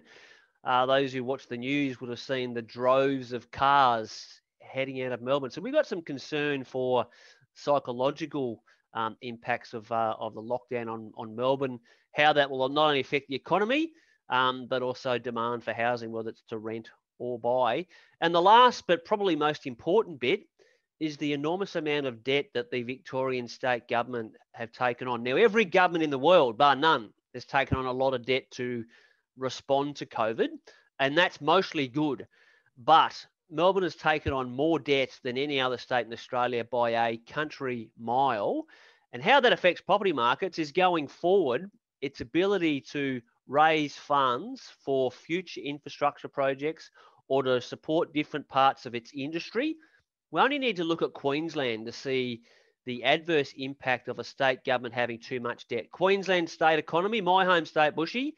Uh, 0.64 0.86
those 0.86 1.12
who 1.14 1.24
watch 1.24 1.48
the 1.48 1.58
news 1.58 2.00
would 2.00 2.10
have 2.10 2.20
seen 2.20 2.54
the 2.54 2.62
droves 2.62 3.34
of 3.34 3.52
cars 3.52 4.42
heading 4.62 5.02
out 5.04 5.12
of 5.12 5.22
Melbourne. 5.22 5.52
So 5.52 5.62
we've 5.62 5.74
got 5.74 5.86
some 5.86 6.02
concern 6.02 6.64
for 6.64 7.06
psychological 7.54 8.64
um, 8.94 9.18
impacts 9.22 9.74
of, 9.74 9.92
uh, 9.92 10.16
of 10.20 10.34
the 10.34 10.42
lockdown 10.42 10.92
on, 10.92 11.12
on 11.18 11.36
Melbourne, 11.36 11.80
how 12.14 12.34
that 12.34 12.50
will 12.50 12.68
not 12.70 12.88
only 12.88 13.02
affect 13.02 13.28
the 13.28 13.36
economy, 13.36 13.92
um, 14.30 14.68
but 14.68 14.82
also 14.82 15.18
demand 15.18 15.64
for 15.64 15.74
housing, 15.74 16.12
whether 16.12 16.30
it's 16.30 16.44
to 16.50 16.58
rent 16.58 16.90
or 17.20 17.38
buy. 17.38 17.86
And 18.22 18.34
the 18.34 18.42
last, 18.42 18.86
but 18.88 19.06
probably 19.06 19.36
most 19.36 19.68
important 19.68 20.20
bit, 20.20 20.42
is 21.00 21.18
the 21.18 21.34
enormous 21.34 21.76
amount 21.76 22.06
of 22.06 22.24
debt 22.24 22.48
that 22.54 22.72
the 22.72 22.84
Victorian 22.84 23.48
state 23.48 23.88
government 23.88 24.34
have 24.54 24.72
taken 24.72 25.08
on. 25.08 25.24
Now, 25.24 25.36
every 25.36 25.66
government 25.66 26.04
in 26.04 26.10
the 26.10 26.20
world, 26.20 26.58
bar 26.58 26.76
none, 26.76 27.10
has 27.34 27.46
taken 27.46 27.78
on 27.78 27.86
a 27.86 27.92
lot 27.92 28.14
of 28.14 28.26
debt 28.26 28.50
to 28.52 28.86
respond 29.38 29.98
to 29.98 30.06
COVID, 30.06 30.48
and 31.00 31.18
that's 31.18 31.42
mostly 31.42 31.88
good. 31.88 32.26
But 32.78 33.26
Melbourne 33.50 33.84
has 33.84 33.96
taken 33.96 34.34
on 34.34 34.50
more 34.50 34.80
debt 34.80 35.20
than 35.24 35.38
any 35.38 35.60
other 35.60 35.78
state 35.78 36.06
in 36.06 36.14
Australia 36.14 36.64
by 36.64 36.92
a 37.10 37.18
country 37.18 37.90
mile. 37.98 38.66
And 39.14 39.22
how 39.22 39.40
that 39.40 39.54
affects 39.54 39.82
property 39.82 40.14
markets 40.14 40.60
is 40.60 40.72
going 40.72 41.08
forward, 41.08 41.70
its 42.02 42.22
ability 42.22 42.82
to 42.82 43.22
raise 43.48 43.96
funds 43.96 44.72
for 44.84 45.12
future 45.12 45.62
infrastructure 45.62 46.28
projects 46.28 46.90
or 47.28 47.44
to 47.44 47.62
support 47.62 48.14
different 48.14 48.48
parts 48.48 48.86
of 48.86 48.96
its 48.96 49.12
industry. 49.14 49.76
We 50.36 50.42
only 50.42 50.60
need 50.60 50.76
to 50.76 50.84
look 50.84 51.02
at 51.02 51.14
Queensland 51.14 51.86
to 51.86 51.94
see 51.94 52.42
the 52.86 53.06
adverse 53.06 53.54
impact 53.56 54.10
of 54.10 54.20
a 54.20 54.24
state 54.26 54.66
government 54.66 54.94
having 54.94 55.18
too 55.18 55.40
much 55.40 55.66
debt. 55.70 55.90
Queensland 55.94 56.50
state 56.50 56.78
economy, 56.78 57.22
my 57.22 57.46
home 57.46 57.66
state, 57.66 57.96
Bushy, 57.96 58.36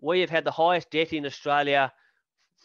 we 0.00 0.20
have 0.20 0.30
had 0.30 0.44
the 0.44 0.52
highest 0.52 0.92
debt 0.92 1.12
in 1.12 1.26
Australia 1.26 1.92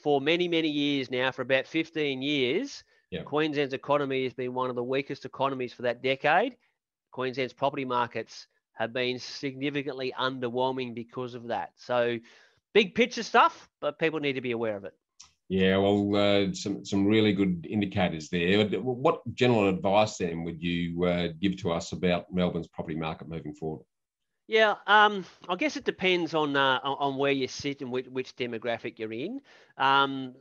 for 0.03 0.21
many, 0.21 0.47
many 0.47 0.67
years 0.67 1.09
now, 1.09 1.31
for 1.31 1.41
about 1.41 1.65
15 1.65 2.21
years. 2.21 2.83
Yeah. 3.09 3.23
Queensland's 3.23 3.73
economy 3.73 4.25
has 4.25 4.35
been 4.35 4.53
one 4.53 4.69
of 4.69 4.75
the 4.75 4.83
weakest 4.83 5.25
economies 5.25 5.73
for 5.73 5.81
that 5.81 6.03
decade. 6.03 6.55
Queensland's 7.09 7.53
property 7.53 7.85
markets 7.85 8.45
have 8.73 8.93
been 8.93 9.17
significantly 9.17 10.13
underwhelming 10.15 10.93
because 10.93 11.33
of 11.33 11.47
that. 11.47 11.71
So, 11.75 12.19
big 12.75 12.93
picture 12.93 13.23
stuff, 13.23 13.67
but 13.81 13.97
people 13.97 14.19
need 14.19 14.33
to 14.33 14.41
be 14.41 14.51
aware 14.51 14.77
of 14.77 14.85
it. 14.85 14.93
Yeah, 15.49 15.77
well, 15.77 16.15
uh, 16.15 16.53
some 16.53 16.85
some 16.85 17.07
really 17.07 17.33
good 17.33 17.65
indicators 17.67 18.29
there. 18.29 18.63
What 18.79 19.21
general 19.33 19.67
advice 19.67 20.17
then 20.17 20.43
would 20.43 20.61
you 20.61 21.03
uh, 21.05 21.29
give 21.41 21.57
to 21.57 21.71
us 21.71 21.91
about 21.91 22.31
Melbourne's 22.31 22.67
property 22.67 22.95
market 22.95 23.27
moving 23.27 23.55
forward? 23.55 23.83
Yeah, 24.47 24.75
um, 24.85 25.25
I 25.47 25.55
guess 25.55 25.75
it 25.75 25.85
depends 25.85 26.33
on 26.33 26.55
uh, 26.55 26.79
on 26.83 27.17
where 27.17 27.31
you 27.31 27.47
sit 27.47 27.81
and 27.81 27.91
which, 27.91 28.07
which 28.07 28.35
demographic 28.35 28.99
you're 28.99 29.13
in. 29.13 29.41
Um, 29.79 30.35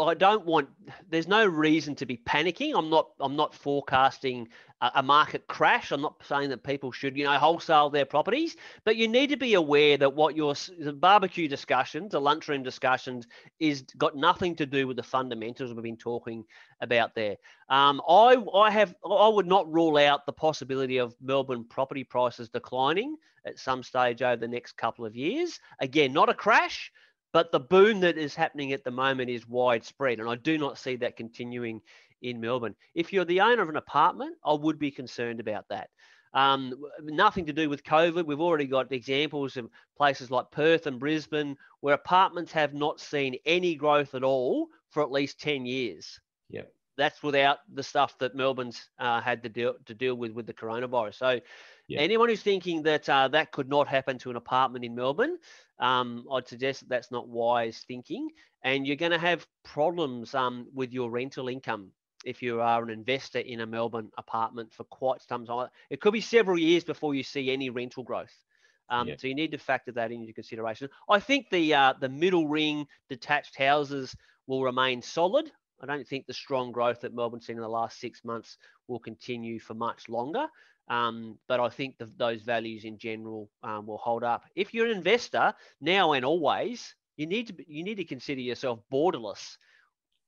I 0.00 0.14
don't 0.14 0.46
want. 0.46 0.68
There's 1.10 1.26
no 1.26 1.44
reason 1.44 1.96
to 1.96 2.06
be 2.06 2.16
panicking. 2.16 2.78
I'm 2.78 2.88
not. 2.88 3.08
I'm 3.18 3.34
not 3.34 3.52
forecasting 3.52 4.46
a, 4.80 4.92
a, 4.96 5.02
market 5.02 5.48
crash. 5.48 5.90
I'm 5.90 6.00
not 6.00 6.22
saying 6.24 6.50
that 6.50 6.62
people 6.62 6.92
should, 6.92 7.16
you 7.16 7.24
know, 7.24 7.36
wholesale 7.36 7.90
their 7.90 8.04
properties, 8.04 8.56
but 8.84 8.94
you 8.94 9.08
need 9.08 9.30
to 9.30 9.36
be 9.36 9.54
aware 9.54 9.96
that 9.96 10.14
what 10.14 10.36
your 10.36 10.54
the 10.78 10.92
barbecue 10.92 11.48
discussions, 11.48 12.12
the 12.12 12.20
lunchroom 12.20 12.62
discussions, 12.62 13.26
is 13.58 13.82
got 13.98 14.16
nothing 14.16 14.54
to 14.56 14.64
do 14.64 14.86
with 14.86 14.96
the 14.96 15.02
fundamentals 15.02 15.74
we've 15.74 15.82
been 15.82 15.96
talking 15.96 16.44
about 16.80 17.16
there. 17.16 17.34
Um, 17.68 18.00
I 18.08 18.36
I 18.54 18.70
have 18.70 18.94
I 19.04 19.26
would 19.26 19.48
not 19.48 19.72
rule 19.72 19.96
out 19.96 20.24
the 20.24 20.32
possibility 20.32 20.98
of 20.98 21.16
Melbourne 21.20 21.64
property 21.64 22.04
prices 22.04 22.48
declining 22.48 23.16
at 23.44 23.58
some 23.58 23.82
stage 23.82 24.22
over 24.22 24.36
the 24.36 24.48
next 24.48 24.76
couple 24.76 25.04
of 25.04 25.16
years. 25.16 25.58
Again, 25.80 26.12
not 26.12 26.28
a 26.28 26.34
crash, 26.34 26.92
but 27.34 27.50
the 27.50 27.58
boom 27.58 27.98
that 27.98 28.16
is 28.16 28.36
happening 28.36 28.72
at 28.72 28.84
the 28.84 28.92
moment 28.92 29.28
is 29.28 29.48
widespread, 29.48 30.20
and 30.20 30.30
I 30.30 30.36
do 30.36 30.56
not 30.56 30.78
see 30.78 30.94
that 30.96 31.16
continuing 31.16 31.82
in 32.22 32.40
Melbourne. 32.40 32.76
If 32.94 33.12
you're 33.12 33.24
the 33.24 33.40
owner 33.40 33.60
of 33.60 33.68
an 33.68 33.76
apartment, 33.76 34.36
I 34.44 34.52
would 34.52 34.78
be 34.78 34.92
concerned 34.92 35.40
about 35.40 35.64
that. 35.68 35.90
Um, 36.32 36.72
nothing 37.02 37.44
to 37.46 37.52
do 37.52 37.68
with 37.68 37.82
COVID. 37.82 38.24
We've 38.24 38.40
already 38.40 38.66
got 38.66 38.92
examples 38.92 39.56
of 39.56 39.68
places 39.96 40.30
like 40.30 40.52
Perth 40.52 40.86
and 40.86 41.00
Brisbane 41.00 41.56
where 41.80 41.94
apartments 41.94 42.52
have 42.52 42.72
not 42.72 43.00
seen 43.00 43.34
any 43.44 43.74
growth 43.74 44.14
at 44.14 44.22
all 44.22 44.68
for 44.90 45.02
at 45.02 45.10
least 45.10 45.40
10 45.40 45.66
years. 45.66 46.20
Yeah. 46.48 46.62
That's 46.96 47.20
without 47.20 47.58
the 47.72 47.82
stuff 47.82 48.16
that 48.18 48.36
Melbourne's 48.36 48.88
uh, 49.00 49.20
had 49.20 49.42
to 49.42 49.48
deal 49.48 49.74
to 49.86 49.94
deal 49.94 50.14
with 50.14 50.30
with 50.30 50.46
the 50.46 50.54
coronavirus. 50.54 51.16
So, 51.16 51.40
yeah. 51.88 52.00
anyone 52.00 52.28
who's 52.28 52.42
thinking 52.42 52.82
that 52.82 53.08
uh, 53.08 53.28
that 53.28 53.52
could 53.52 53.68
not 53.68 53.88
happen 53.88 54.18
to 54.18 54.30
an 54.30 54.36
apartment 54.36 54.84
in 54.84 54.94
Melbourne, 54.94 55.38
um, 55.78 56.26
I'd 56.32 56.48
suggest 56.48 56.80
that 56.80 56.88
that's 56.88 57.10
not 57.10 57.28
wise 57.28 57.84
thinking, 57.86 58.30
and 58.62 58.86
you're 58.86 58.96
going 58.96 59.12
to 59.12 59.18
have 59.18 59.46
problems 59.64 60.34
um, 60.34 60.66
with 60.74 60.92
your 60.92 61.10
rental 61.10 61.48
income 61.48 61.90
if 62.24 62.42
you 62.42 62.60
are 62.60 62.82
an 62.82 62.90
investor 62.90 63.38
in 63.38 63.60
a 63.60 63.66
Melbourne 63.66 64.10
apartment 64.16 64.72
for 64.72 64.84
quite 64.84 65.22
some 65.22 65.44
time. 65.44 65.68
It 65.90 66.00
could 66.00 66.12
be 66.12 66.20
several 66.20 66.58
years 66.58 66.84
before 66.84 67.14
you 67.14 67.22
see 67.22 67.50
any 67.50 67.70
rental 67.70 68.02
growth. 68.02 68.34
Um, 68.88 69.08
yeah. 69.08 69.14
So 69.18 69.26
you 69.26 69.34
need 69.34 69.52
to 69.52 69.58
factor 69.58 69.92
that 69.92 70.12
into 70.12 70.32
consideration. 70.32 70.88
I 71.08 71.20
think 71.20 71.48
the 71.50 71.74
uh, 71.74 71.94
the 72.00 72.08
middle 72.08 72.48
ring 72.48 72.86
detached 73.08 73.56
houses 73.56 74.14
will 74.46 74.62
remain 74.62 75.00
solid. 75.00 75.50
I 75.80 75.86
don't 75.86 76.06
think 76.06 76.26
the 76.26 76.34
strong 76.34 76.72
growth 76.72 77.00
that 77.00 77.14
Melbourne's 77.14 77.46
seen 77.46 77.56
in 77.56 77.62
the 77.62 77.68
last 77.68 77.98
six 77.98 78.24
months 78.24 78.56
will 78.88 78.98
continue 78.98 79.58
for 79.58 79.74
much 79.74 80.08
longer. 80.08 80.46
Um, 80.88 81.38
but 81.48 81.60
I 81.60 81.68
think 81.68 81.98
the, 81.98 82.10
those 82.16 82.42
values 82.42 82.84
in 82.84 82.98
general 82.98 83.50
um, 83.62 83.86
will 83.86 83.98
hold 83.98 84.22
up. 84.22 84.44
If 84.54 84.74
you're 84.74 84.86
an 84.86 84.96
investor 84.96 85.54
now 85.80 86.12
and 86.12 86.24
always, 86.24 86.94
you 87.16 87.26
need 87.26 87.48
to 87.48 87.54
you 87.66 87.84
need 87.84 87.96
to 87.96 88.04
consider 88.04 88.40
yourself 88.40 88.80
borderless. 88.92 89.56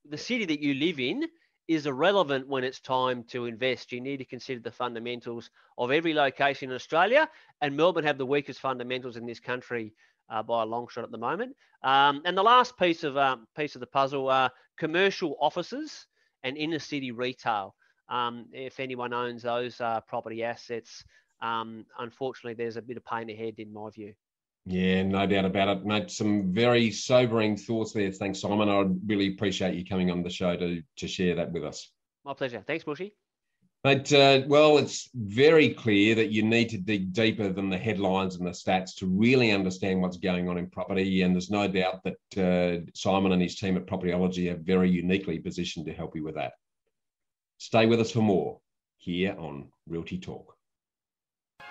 The 0.08 0.18
city 0.18 0.44
that 0.46 0.60
you 0.60 0.74
live 0.74 1.00
in 1.00 1.24
is 1.68 1.86
irrelevant 1.86 2.46
when 2.46 2.62
it's 2.64 2.80
time 2.80 3.24
to 3.24 3.46
invest. 3.46 3.92
You 3.92 4.00
need 4.00 4.18
to 4.18 4.24
consider 4.24 4.60
the 4.60 4.70
fundamentals 4.70 5.50
of 5.78 5.90
every 5.90 6.14
location 6.14 6.70
in 6.70 6.76
Australia, 6.76 7.28
and 7.60 7.76
Melbourne 7.76 8.04
have 8.04 8.18
the 8.18 8.26
weakest 8.26 8.60
fundamentals 8.60 9.16
in 9.16 9.26
this 9.26 9.40
country 9.40 9.92
uh, 10.30 10.42
by 10.42 10.62
a 10.62 10.66
long 10.66 10.86
shot 10.88 11.04
at 11.04 11.10
the 11.10 11.18
moment. 11.18 11.56
Um, 11.82 12.22
and 12.24 12.36
the 12.38 12.42
last 12.42 12.76
piece 12.78 13.04
of 13.04 13.16
uh, 13.16 13.36
piece 13.56 13.74
of 13.74 13.80
the 13.80 13.86
puzzle 13.86 14.28
are 14.28 14.50
commercial 14.78 15.36
offices 15.40 16.06
and 16.42 16.56
inner 16.56 16.78
city 16.78 17.10
retail. 17.10 17.74
Um, 18.08 18.46
if 18.52 18.80
anyone 18.80 19.12
owns 19.12 19.42
those 19.42 19.80
uh, 19.80 20.00
property 20.02 20.44
assets, 20.44 21.04
um, 21.40 21.86
unfortunately, 21.98 22.54
there's 22.54 22.76
a 22.76 22.82
bit 22.82 22.96
of 22.96 23.04
pain 23.04 23.28
ahead, 23.30 23.54
in 23.58 23.72
my 23.72 23.90
view. 23.90 24.14
Yeah, 24.64 25.04
no 25.04 25.26
doubt 25.26 25.44
about 25.44 25.76
it, 25.76 25.86
mate. 25.86 26.10
Some 26.10 26.52
very 26.52 26.90
sobering 26.90 27.56
thoughts 27.56 27.92
there. 27.92 28.10
Thanks, 28.10 28.40
Simon. 28.40 28.68
I 28.68 28.84
really 29.06 29.28
appreciate 29.28 29.74
you 29.74 29.84
coming 29.84 30.10
on 30.10 30.22
the 30.22 30.30
show 30.30 30.56
to, 30.56 30.82
to 30.96 31.08
share 31.08 31.36
that 31.36 31.52
with 31.52 31.64
us. 31.64 31.92
My 32.24 32.34
pleasure. 32.34 32.64
Thanks, 32.66 32.84
Bushy. 32.84 33.14
But 33.84 34.12
uh, 34.12 34.42
well, 34.48 34.78
it's 34.78 35.08
very 35.14 35.72
clear 35.72 36.16
that 36.16 36.32
you 36.32 36.42
need 36.42 36.68
to 36.70 36.78
dig 36.78 37.12
deeper 37.12 37.52
than 37.52 37.70
the 37.70 37.78
headlines 37.78 38.34
and 38.34 38.44
the 38.44 38.50
stats 38.50 38.96
to 38.96 39.06
really 39.06 39.52
understand 39.52 40.02
what's 40.02 40.16
going 40.16 40.48
on 40.48 40.58
in 40.58 40.68
property. 40.68 41.22
And 41.22 41.32
there's 41.32 41.50
no 41.50 41.68
doubt 41.68 42.02
that 42.02 42.36
uh, 42.36 42.84
Simon 42.94 43.30
and 43.30 43.40
his 43.40 43.54
team 43.54 43.76
at 43.76 43.86
Propertyology 43.86 44.52
are 44.52 44.56
very 44.56 44.90
uniquely 44.90 45.38
positioned 45.38 45.86
to 45.86 45.92
help 45.92 46.16
you 46.16 46.24
with 46.24 46.34
that. 46.34 46.54
Stay 47.58 47.86
with 47.86 48.00
us 48.00 48.10
for 48.10 48.20
more 48.20 48.60
here 48.96 49.34
on 49.38 49.68
Realty 49.86 50.18
Talk. 50.18 50.56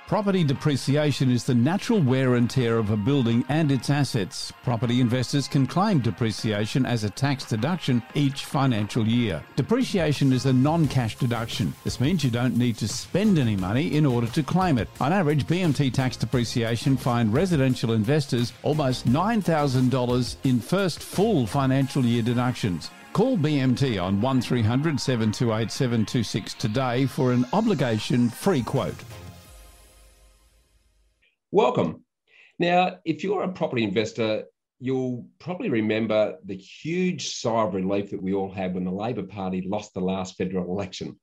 Property 0.07 0.43
depreciation 0.43 1.31
is 1.31 1.45
the 1.45 1.55
natural 1.55 1.99
wear 1.99 2.35
and 2.35 2.47
tear 2.47 2.77
of 2.77 2.91
a 2.91 2.97
building 2.97 3.43
and 3.49 3.71
its 3.71 3.89
assets. 3.89 4.53
Property 4.63 5.01
investors 5.01 5.47
can 5.47 5.65
claim 5.65 5.99
depreciation 5.99 6.85
as 6.85 7.03
a 7.03 7.09
tax 7.09 7.43
deduction 7.45 8.03
each 8.13 8.45
financial 8.45 9.07
year. 9.07 9.43
Depreciation 9.55 10.31
is 10.31 10.45
a 10.45 10.53
non 10.53 10.87
cash 10.87 11.15
deduction. 11.15 11.73
This 11.83 11.99
means 11.99 12.23
you 12.23 12.29
don't 12.29 12.55
need 12.55 12.77
to 12.77 12.87
spend 12.87 13.39
any 13.39 13.55
money 13.55 13.95
in 13.95 14.05
order 14.05 14.27
to 14.27 14.43
claim 14.43 14.77
it. 14.77 14.89
On 14.99 15.11
average, 15.11 15.47
BMT 15.47 15.91
tax 15.91 16.17
depreciation 16.17 16.97
find 16.97 17.33
residential 17.33 17.93
investors 17.93 18.53
almost 18.61 19.07
$9,000 19.07 20.35
in 20.43 20.59
first 20.59 20.99
full 20.99 21.47
financial 21.47 22.05
year 22.05 22.21
deductions. 22.21 22.91
Call 23.15 23.37
BMT 23.37 23.97
on 24.03 24.19
1300 24.19 24.99
728 24.99 25.71
726 25.71 26.53
today 26.55 27.05
for 27.05 27.31
an 27.31 27.45
obligation 27.53 28.29
free 28.29 28.61
quote. 28.61 29.01
Welcome. 31.49 32.03
Now, 32.59 32.97
if 33.05 33.23
you're 33.23 33.43
a 33.43 33.53
property 33.53 33.85
investor, 33.85 34.43
you'll 34.81 35.29
probably 35.39 35.69
remember 35.69 36.35
the 36.43 36.57
huge 36.57 37.29
sigh 37.29 37.63
of 37.63 37.73
relief 37.73 38.09
that 38.09 38.21
we 38.21 38.33
all 38.33 38.51
had 38.51 38.73
when 38.73 38.83
the 38.83 38.91
Labor 38.91 39.23
Party 39.23 39.61
lost 39.65 39.93
the 39.93 40.01
last 40.01 40.35
federal 40.35 40.69
election, 40.69 41.17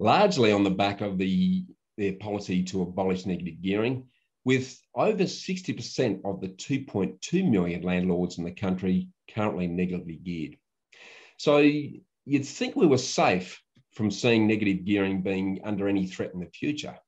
largely 0.00 0.50
on 0.50 0.64
the 0.64 0.70
back 0.70 1.02
of 1.02 1.18
the, 1.18 1.64
their 1.96 2.14
policy 2.14 2.64
to 2.64 2.82
abolish 2.82 3.26
negative 3.26 3.62
gearing, 3.62 4.08
with 4.44 4.76
over 4.92 5.22
60% 5.22 6.20
of 6.24 6.40
the 6.40 6.48
2.2 6.48 7.48
million 7.48 7.82
landlords 7.82 8.38
in 8.38 8.44
the 8.44 8.50
country 8.50 9.06
currently 9.32 9.68
negatively 9.68 10.16
geared. 10.16 10.56
So 11.38 11.58
you'd 11.58 12.46
think 12.46 12.76
we 12.76 12.86
were 12.86 12.98
safe 12.98 13.60
from 13.94 14.10
seeing 14.10 14.46
negative 14.46 14.84
gearing 14.84 15.22
being 15.22 15.60
under 15.64 15.88
any 15.88 16.06
threat 16.06 16.34
in 16.34 16.40
the 16.40 16.46
future. 16.46 16.98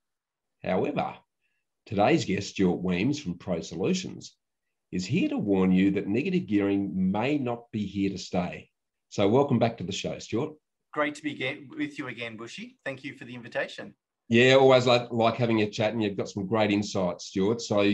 However, 0.65 1.15
Today's 1.91 2.25
guest, 2.25 2.51
Stuart 2.51 2.83
Wemyss 2.83 3.19
from 3.19 3.37
Pro 3.37 3.61
Solutions, 3.61 4.37
is 4.93 5.05
here 5.05 5.29
to 5.29 5.39
warn 5.39 5.73
you 5.73 5.91
that 5.93 6.07
negative 6.07 6.47
gearing 6.47 7.11
may 7.11 7.37
not 7.37 7.71
be 7.73 7.85
here 7.85 8.11
to 8.11 8.19
stay. 8.19 8.71
So, 9.09 9.27
welcome 9.29 9.59
back 9.59 9.79
to 9.79 9.85
the 9.85 9.91
show, 9.91 10.17
Stuart. 10.21 10.55
Great 10.93 11.17
to 11.17 11.23
be 11.23 11.67
with 11.69 11.99
you 11.99 12.07
again, 12.07 12.37
Bushy. 12.37 12.79
Thank 12.85 13.03
you 13.03 13.15
for 13.15 13.25
the 13.25 13.35
invitation. 13.35 13.95
Yeah, 14.31 14.55
always 14.55 14.87
like, 14.87 15.11
like 15.11 15.35
having 15.35 15.63
a 15.63 15.69
chat, 15.69 15.93
and 15.93 16.01
you've 16.01 16.17
got 16.17 16.29
some 16.29 16.47
great 16.47 16.71
insights, 16.71 17.25
Stuart. 17.27 17.61
So, 17.61 17.93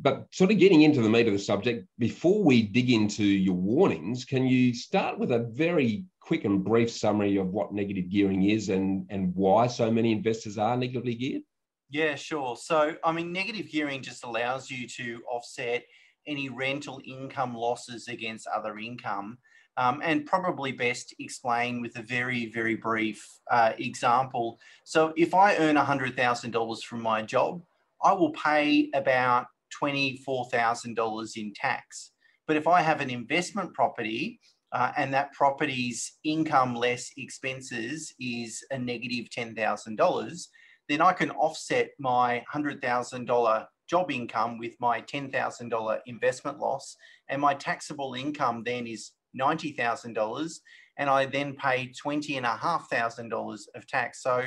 but 0.00 0.26
sort 0.32 0.50
of 0.50 0.58
getting 0.58 0.80
into 0.80 1.02
the 1.02 1.10
meat 1.10 1.26
of 1.26 1.34
the 1.34 1.38
subject, 1.38 1.86
before 1.98 2.42
we 2.42 2.62
dig 2.62 2.90
into 2.90 3.24
your 3.24 3.56
warnings, 3.56 4.24
can 4.24 4.46
you 4.46 4.72
start 4.72 5.18
with 5.18 5.32
a 5.32 5.50
very 5.52 6.06
quick 6.20 6.46
and 6.46 6.64
brief 6.64 6.90
summary 6.90 7.36
of 7.36 7.48
what 7.48 7.74
negative 7.74 8.08
gearing 8.08 8.48
is 8.48 8.70
and, 8.70 9.04
and 9.10 9.34
why 9.34 9.66
so 9.66 9.90
many 9.90 10.12
investors 10.12 10.56
are 10.56 10.78
negatively 10.78 11.14
geared? 11.14 11.42
Yeah, 11.90 12.14
sure. 12.14 12.56
So, 12.56 12.96
I 13.04 13.12
mean, 13.12 13.30
negative 13.30 13.70
gearing 13.70 14.00
just 14.00 14.24
allows 14.24 14.70
you 14.70 14.88
to 14.88 15.20
offset 15.30 15.84
any 16.26 16.48
rental 16.48 17.02
income 17.04 17.54
losses 17.54 18.08
against 18.08 18.46
other 18.46 18.78
income. 18.78 19.36
Um, 19.78 20.00
and 20.02 20.24
probably 20.24 20.72
best 20.72 21.14
explain 21.18 21.82
with 21.82 21.98
a 21.98 22.02
very, 22.02 22.46
very 22.46 22.76
brief 22.76 23.22
uh, 23.50 23.72
example. 23.78 24.58
So, 24.84 25.12
if 25.16 25.34
I 25.34 25.56
earn 25.56 25.76
$100,000 25.76 26.82
from 26.82 27.02
my 27.02 27.20
job, 27.22 27.62
I 28.02 28.12
will 28.12 28.32
pay 28.32 28.88
about 28.94 29.46
$24,000 29.82 31.36
in 31.36 31.52
tax. 31.54 32.12
But 32.46 32.56
if 32.56 32.66
I 32.66 32.80
have 32.80 33.00
an 33.00 33.10
investment 33.10 33.74
property 33.74 34.40
uh, 34.72 34.92
and 34.96 35.12
that 35.14 35.32
property's 35.32 36.12
income 36.24 36.74
less 36.74 37.10
expenses 37.16 38.14
is 38.20 38.64
a 38.70 38.78
negative 38.78 39.26
$10,000, 39.36 40.46
then 40.88 41.00
I 41.00 41.12
can 41.12 41.30
offset 41.32 41.90
my 41.98 42.44
$100,000 42.52 43.66
job 43.88 44.10
income 44.10 44.58
with 44.58 44.74
my 44.80 45.00
$10,000 45.00 45.98
investment 46.06 46.58
loss. 46.58 46.96
And 47.28 47.40
my 47.40 47.54
taxable 47.54 48.14
income 48.14 48.62
then 48.64 48.86
is 48.86 49.12
$90,000. 49.38 50.58
And 50.98 51.10
I 51.10 51.26
then 51.26 51.54
pay 51.54 51.92
$20,500 52.04 53.58
of 53.74 53.86
tax. 53.86 54.22
So 54.22 54.44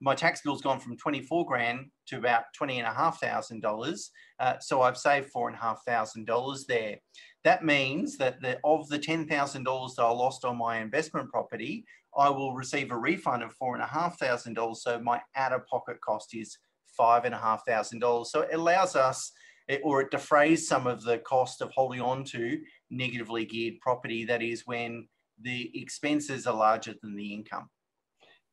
my 0.00 0.14
tax 0.14 0.42
bill's 0.42 0.60
gone 0.60 0.80
from 0.80 0.96
24 0.96 1.46
grand 1.46 1.86
to 2.08 2.18
about 2.18 2.44
$20,500. 2.60 4.08
Uh, 4.40 4.54
so 4.60 4.82
I've 4.82 4.98
saved 4.98 5.32
$4,500 5.34 6.66
there. 6.66 6.96
That 7.44 7.64
means 7.64 8.18
that 8.18 8.40
the, 8.40 8.58
of 8.64 8.88
the 8.88 8.98
$10,000 8.98 9.94
that 9.96 10.02
I 10.02 10.10
lost 10.10 10.44
on 10.44 10.58
my 10.58 10.78
investment 10.80 11.30
property, 11.30 11.84
I 12.16 12.28
will 12.28 12.54
receive 12.54 12.90
a 12.90 12.96
refund 12.96 13.42
of 13.42 13.52
four 13.54 13.74
and 13.74 13.82
a 13.82 13.86
half 13.86 14.18
thousand 14.18 14.54
dollars. 14.54 14.82
So 14.82 15.00
my 15.00 15.20
cost 16.04 16.34
is 16.34 16.58
five 16.96 17.24
and 17.24 17.34
a 17.34 17.38
half 17.38 17.64
thousand 17.66 18.00
dollars. 18.00 18.30
So 18.30 18.42
it 18.42 18.54
allows 18.54 18.96
us, 18.96 19.32
or 19.82 20.00
it 20.00 20.10
defrays 20.10 20.68
some 20.68 20.86
of 20.86 21.02
the 21.02 21.18
cost 21.18 21.60
of 21.60 21.70
holding 21.70 22.00
on 22.00 22.24
to 22.24 22.60
negatively 22.90 23.44
geared 23.44 23.80
property. 23.80 24.24
That 24.24 24.42
is 24.42 24.66
when 24.66 25.08
the 25.40 25.70
expenses 25.74 26.46
are 26.46 26.54
larger 26.54 26.94
than 27.02 27.16
the 27.16 27.32
income. 27.32 27.68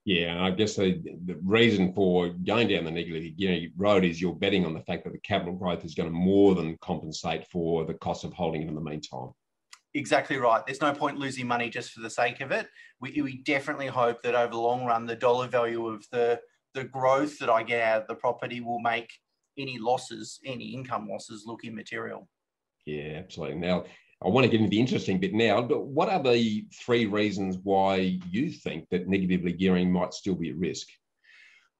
Yeah, 0.03 0.31
and 0.31 0.41
I 0.41 0.49
guess 0.51 0.75
the, 0.75 0.99
the 1.25 1.39
reason 1.43 1.93
for 1.93 2.29
going 2.29 2.69
down 2.69 2.85
the 2.85 2.91
negative 2.91 3.37
gearing 3.37 3.71
road 3.77 4.03
is 4.03 4.19
you're 4.19 4.33
betting 4.33 4.65
on 4.65 4.73
the 4.73 4.81
fact 4.81 5.03
that 5.03 5.13
the 5.13 5.19
capital 5.19 5.53
growth 5.53 5.85
is 5.85 5.93
going 5.93 6.09
to 6.09 6.15
more 6.15 6.55
than 6.55 6.77
compensate 6.81 7.45
for 7.47 7.85
the 7.85 7.93
cost 7.93 8.23
of 8.23 8.33
holding 8.33 8.63
it 8.63 8.67
in 8.67 8.75
the 8.75 8.81
meantime 8.81 9.29
exactly 9.93 10.37
right. 10.37 10.65
There's 10.65 10.81
no 10.81 10.93
point 10.93 11.17
losing 11.17 11.47
money 11.47 11.69
just 11.69 11.91
for 11.91 12.01
the 12.01 12.09
sake 12.09 12.41
of 12.41 12.51
it. 12.51 12.67
We, 12.99 13.21
we 13.21 13.41
definitely 13.43 13.87
hope 13.87 14.21
that 14.21 14.35
over 14.35 14.51
the 14.51 14.59
long 14.59 14.85
run, 14.85 15.05
the 15.05 15.15
dollar 15.15 15.47
value 15.47 15.87
of 15.87 16.05
the 16.11 16.39
the 16.73 16.83
growth 16.85 17.37
that 17.39 17.49
I 17.49 17.63
get 17.63 17.81
out 17.81 18.03
of 18.03 18.07
the 18.07 18.15
property 18.15 18.61
will 18.61 18.79
make 18.79 19.11
any 19.57 19.77
losses, 19.77 20.39
any 20.45 20.73
income 20.73 21.07
losses, 21.07 21.43
look 21.45 21.63
immaterial. 21.63 22.27
Yeah, 22.85 23.15
absolutely. 23.17 23.57
Now, 23.57 23.85
I 24.23 24.29
want 24.29 24.45
to 24.45 24.51
get 24.51 24.59
into 24.59 24.69
the 24.69 24.79
interesting 24.79 25.19
bit 25.19 25.33
now, 25.33 25.61
but 25.61 25.85
what 25.85 26.09
are 26.09 26.21
the 26.21 26.65
three 26.73 27.05
reasons 27.07 27.57
why 27.63 28.19
you 28.29 28.51
think 28.51 28.87
that 28.89 29.07
negatively 29.07 29.51
gearing 29.51 29.91
might 29.91 30.13
still 30.13 30.35
be 30.35 30.49
at 30.49 30.57
risk? 30.57 30.87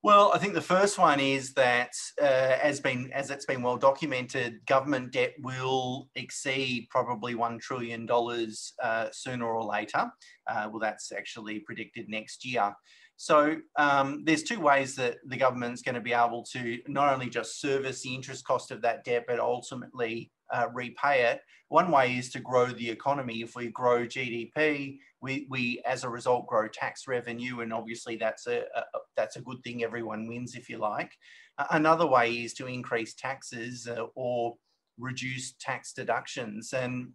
Well, 0.04 0.32
I 0.34 0.40
think 0.40 0.56
the 0.56 0.62
first 0.62 0.98
one 0.98 1.20
is 1.20 1.54
that, 1.54 1.92
uh, 2.20 2.26
as 2.26 2.80
been 2.80 3.12
as 3.14 3.30
it's 3.30 3.46
been 3.46 3.62
well 3.62 3.78
documented, 3.78 4.66
government 4.66 5.12
debt 5.12 5.34
will 5.44 6.10
exceed 6.16 6.88
probably 6.90 7.36
one 7.36 7.60
trillion 7.60 8.08
dollars 8.08 8.74
uh, 8.82 9.10
sooner 9.12 9.46
or 9.46 9.64
later. 9.64 10.12
Uh, 10.50 10.70
well, 10.72 10.80
that's 10.80 11.12
actually 11.12 11.60
predicted 11.60 12.10
next 12.10 12.44
year. 12.44 12.74
So 13.22 13.58
um, 13.76 14.24
there's 14.26 14.42
two 14.42 14.60
ways 14.60 14.96
that 14.96 15.18
the 15.28 15.38
government's 15.38 15.84
going 15.84 15.94
to 15.94 16.02
be 16.02 16.12
able 16.12 16.44
to 16.54 16.80
not 16.88 17.14
only 17.14 17.30
just 17.30 17.62
service 17.62 18.02
the 18.02 18.16
interest 18.16 18.44
cost 18.44 18.72
of 18.72 18.82
that 18.82 19.04
debt, 19.04 19.26
but 19.28 19.40
ultimately 19.40 20.32
uh, 20.52 20.70
repay 20.74 21.26
it. 21.32 21.42
One 21.68 21.92
way 21.92 22.18
is 22.18 22.32
to 22.32 22.40
grow 22.40 22.66
the 22.66 22.90
economy. 22.90 23.44
If 23.44 23.56
we 23.56 23.68
grow 23.68 24.08
GDP, 24.08 24.98
we, 25.22 25.46
we 25.52 25.84
as 25.86 26.04
a 26.04 26.10
result 26.10 26.48
grow 26.48 26.68
tax 26.68 27.08
revenue, 27.08 27.60
and 27.60 27.72
obviously 27.72 28.16
that's 28.16 28.48
a, 28.48 28.64
a 28.76 28.84
that's 29.16 29.36
a 29.36 29.42
good 29.42 29.64
thing. 29.64 29.84
Everyone 29.84 30.28
wins, 30.28 30.56
if 30.56 30.68
you 30.68 30.80
like. 30.80 31.12
Another 31.70 32.08
way 32.08 32.32
is 32.32 32.56
to 32.56 32.66
increase 32.66 33.14
taxes 33.14 33.88
uh, 33.88 34.08
or 34.16 34.56
reduce 34.98 35.54
tax 35.60 35.94
deductions. 35.94 36.74
And 36.74 37.12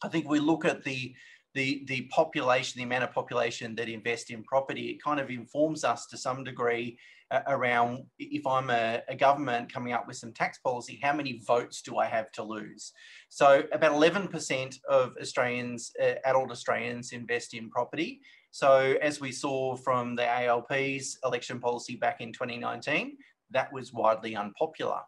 I 0.00 0.10
think 0.10 0.28
we 0.28 0.38
look 0.38 0.64
at 0.64 0.84
the 0.84 1.12
the 1.54 1.84
the 1.86 2.02
population, 2.02 2.78
the 2.78 2.84
amount 2.84 3.04
of 3.04 3.12
population 3.12 3.74
that 3.76 3.88
invest 3.88 4.30
in 4.30 4.42
property, 4.44 4.90
it 4.90 5.02
kind 5.02 5.20
of 5.20 5.30
informs 5.30 5.84
us 5.84 6.06
to 6.06 6.16
some 6.16 6.44
degree 6.44 6.96
uh, 7.30 7.42
around 7.46 8.04
if 8.18 8.46
I'm 8.46 8.70
a, 8.70 9.02
a, 9.08 9.14
government 9.14 9.72
coming 9.72 9.92
up 9.92 10.06
with 10.06 10.16
some 10.16 10.32
tax 10.32 10.58
policy, 10.58 10.98
how 11.02 11.12
many 11.12 11.40
votes 11.46 11.80
do 11.82 11.96
I 11.96 12.06
have 12.06 12.32
to 12.32 12.42
lose? 12.42 12.92
So 13.28 13.62
about 13.72 13.92
11% 13.92 14.76
of 14.88 15.12
Australians, 15.20 15.92
uh, 16.02 16.14
adult 16.24 16.50
Australians, 16.50 17.12
invest 17.12 17.54
in 17.54 17.70
property. 17.70 18.20
So 18.50 18.96
as 19.00 19.20
we 19.20 19.30
saw 19.30 19.76
from 19.76 20.16
the 20.16 20.26
ALP's 20.26 21.18
election 21.24 21.60
policy 21.60 21.94
back 21.94 22.20
in 22.20 22.32
2019, 22.32 23.16
that 23.52 23.72
was 23.72 23.92
widely 23.92 24.34
unpopular. 24.34 25.00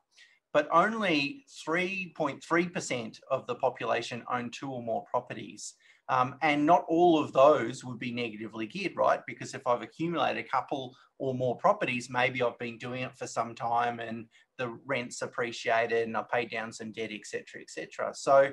But 0.52 0.68
only 0.72 1.44
3.3% 1.66 3.18
of 3.30 3.46
the 3.46 3.54
population 3.56 4.22
own 4.30 4.50
two 4.50 4.70
or 4.70 4.82
more 4.82 5.04
properties. 5.10 5.74
Um, 6.12 6.34
and 6.42 6.66
not 6.66 6.84
all 6.88 7.18
of 7.18 7.32
those 7.32 7.86
would 7.86 7.98
be 7.98 8.12
negatively 8.12 8.66
geared, 8.66 8.96
right? 8.96 9.20
Because 9.26 9.54
if 9.54 9.66
I've 9.66 9.80
accumulated 9.80 10.44
a 10.44 10.46
couple 10.46 10.94
or 11.18 11.32
more 11.32 11.56
properties, 11.56 12.10
maybe 12.10 12.42
I've 12.42 12.58
been 12.58 12.76
doing 12.76 13.04
it 13.04 13.16
for 13.16 13.26
some 13.26 13.54
time 13.54 13.98
and 13.98 14.26
the 14.58 14.78
rent's 14.84 15.22
appreciated 15.22 16.06
and 16.06 16.14
I 16.14 16.24
paid 16.30 16.50
down 16.50 16.70
some 16.70 16.92
debt, 16.92 17.12
etc., 17.12 17.62
etc. 17.62 18.12
So 18.14 18.50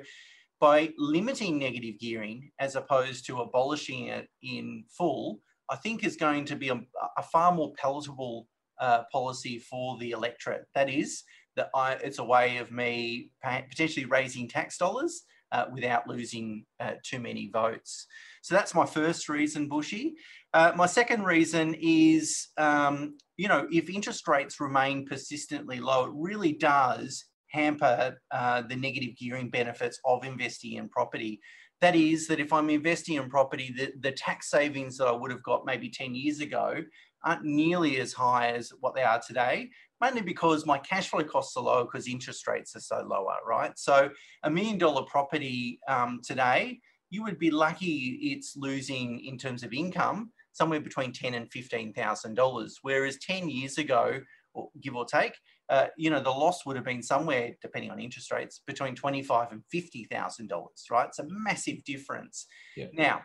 by 0.58 0.94
limiting 0.96 1.58
negative 1.58 2.00
gearing 2.00 2.50
as 2.58 2.76
opposed 2.76 3.26
to 3.26 3.40
abolishing 3.40 4.06
it 4.06 4.26
in 4.42 4.84
full, 4.88 5.40
I 5.68 5.76
think 5.76 6.02
is 6.02 6.16
going 6.16 6.46
to 6.46 6.56
be 6.56 6.70
a, 6.70 6.80
a 7.18 7.22
far 7.22 7.52
more 7.52 7.74
palatable 7.74 8.48
uh, 8.80 9.02
policy 9.12 9.58
for 9.58 9.98
the 9.98 10.12
electorate. 10.12 10.64
That 10.74 10.88
is, 10.88 11.24
that 11.56 11.68
I, 11.74 11.92
it's 12.02 12.20
a 12.20 12.24
way 12.24 12.56
of 12.56 12.72
me 12.72 13.32
potentially 13.44 14.06
raising 14.06 14.48
tax 14.48 14.78
dollars 14.78 15.24
uh, 15.52 15.66
without 15.72 16.06
losing 16.06 16.64
uh, 16.78 16.92
too 17.02 17.18
many 17.18 17.50
votes. 17.52 18.06
So 18.42 18.54
that's 18.54 18.74
my 18.74 18.86
first 18.86 19.28
reason, 19.28 19.68
Bushy. 19.68 20.14
Uh, 20.52 20.72
my 20.74 20.86
second 20.86 21.24
reason 21.24 21.76
is, 21.80 22.48
um, 22.56 23.16
you 23.36 23.48
know, 23.48 23.66
if 23.70 23.88
interest 23.88 24.26
rates 24.26 24.60
remain 24.60 25.06
persistently 25.06 25.80
low, 25.80 26.06
it 26.06 26.12
really 26.14 26.52
does 26.52 27.24
hamper 27.48 28.16
uh, 28.30 28.62
the 28.62 28.76
negative 28.76 29.16
gearing 29.16 29.50
benefits 29.50 30.00
of 30.04 30.24
investing 30.24 30.74
in 30.74 30.88
property. 30.88 31.40
That 31.80 31.96
is, 31.96 32.26
that 32.28 32.40
if 32.40 32.52
I'm 32.52 32.70
investing 32.70 33.16
in 33.16 33.30
property, 33.30 33.74
the, 33.76 33.92
the 34.00 34.12
tax 34.12 34.50
savings 34.50 34.98
that 34.98 35.06
I 35.06 35.12
would 35.12 35.30
have 35.30 35.42
got 35.42 35.64
maybe 35.64 35.88
10 35.88 36.14
years 36.14 36.40
ago 36.40 36.82
aren't 37.24 37.44
nearly 37.44 37.98
as 38.00 38.12
high 38.12 38.52
as 38.52 38.70
what 38.80 38.94
they 38.94 39.02
are 39.02 39.20
today, 39.26 39.70
mainly 40.00 40.22
because 40.22 40.66
my 40.66 40.78
cash 40.78 41.08
flow 41.08 41.24
costs 41.24 41.56
are 41.56 41.64
lower 41.64 41.84
because 41.84 42.08
interest 42.08 42.46
rates 42.46 42.74
are 42.76 42.80
so 42.80 43.04
lower, 43.06 43.36
right? 43.46 43.78
So 43.78 44.10
a 44.42 44.50
million 44.50 44.78
dollar 44.78 45.02
property 45.02 45.80
um, 45.88 46.20
today, 46.24 46.80
you 47.10 47.22
would 47.24 47.38
be 47.38 47.50
lucky 47.50 48.18
it's 48.22 48.54
losing 48.56 49.24
in 49.24 49.36
terms 49.36 49.62
of 49.62 49.72
income 49.72 50.32
somewhere 50.52 50.80
between 50.80 51.12
ten 51.12 51.34
and 51.34 51.50
fifteen 51.50 51.92
thousand 51.92 52.34
dollars, 52.34 52.78
whereas 52.82 53.18
ten 53.18 53.48
years 53.48 53.78
ago, 53.78 54.20
or 54.52 54.68
give 54.82 54.96
or 54.96 55.04
take, 55.04 55.34
uh, 55.68 55.86
you 55.96 56.10
know, 56.10 56.20
the 56.20 56.30
loss 56.30 56.66
would 56.66 56.76
have 56.76 56.84
been 56.84 57.02
somewhere, 57.02 57.52
depending 57.62 57.90
on 57.90 58.00
interest 58.00 58.32
rates, 58.32 58.60
between 58.66 58.94
twenty-five 58.94 59.52
and 59.52 59.62
fifty 59.70 60.04
thousand 60.04 60.48
dollars. 60.48 60.84
Right, 60.90 61.08
it's 61.08 61.18
a 61.18 61.26
massive 61.28 61.84
difference. 61.84 62.46
Yeah. 62.76 62.86
Now, 62.92 63.22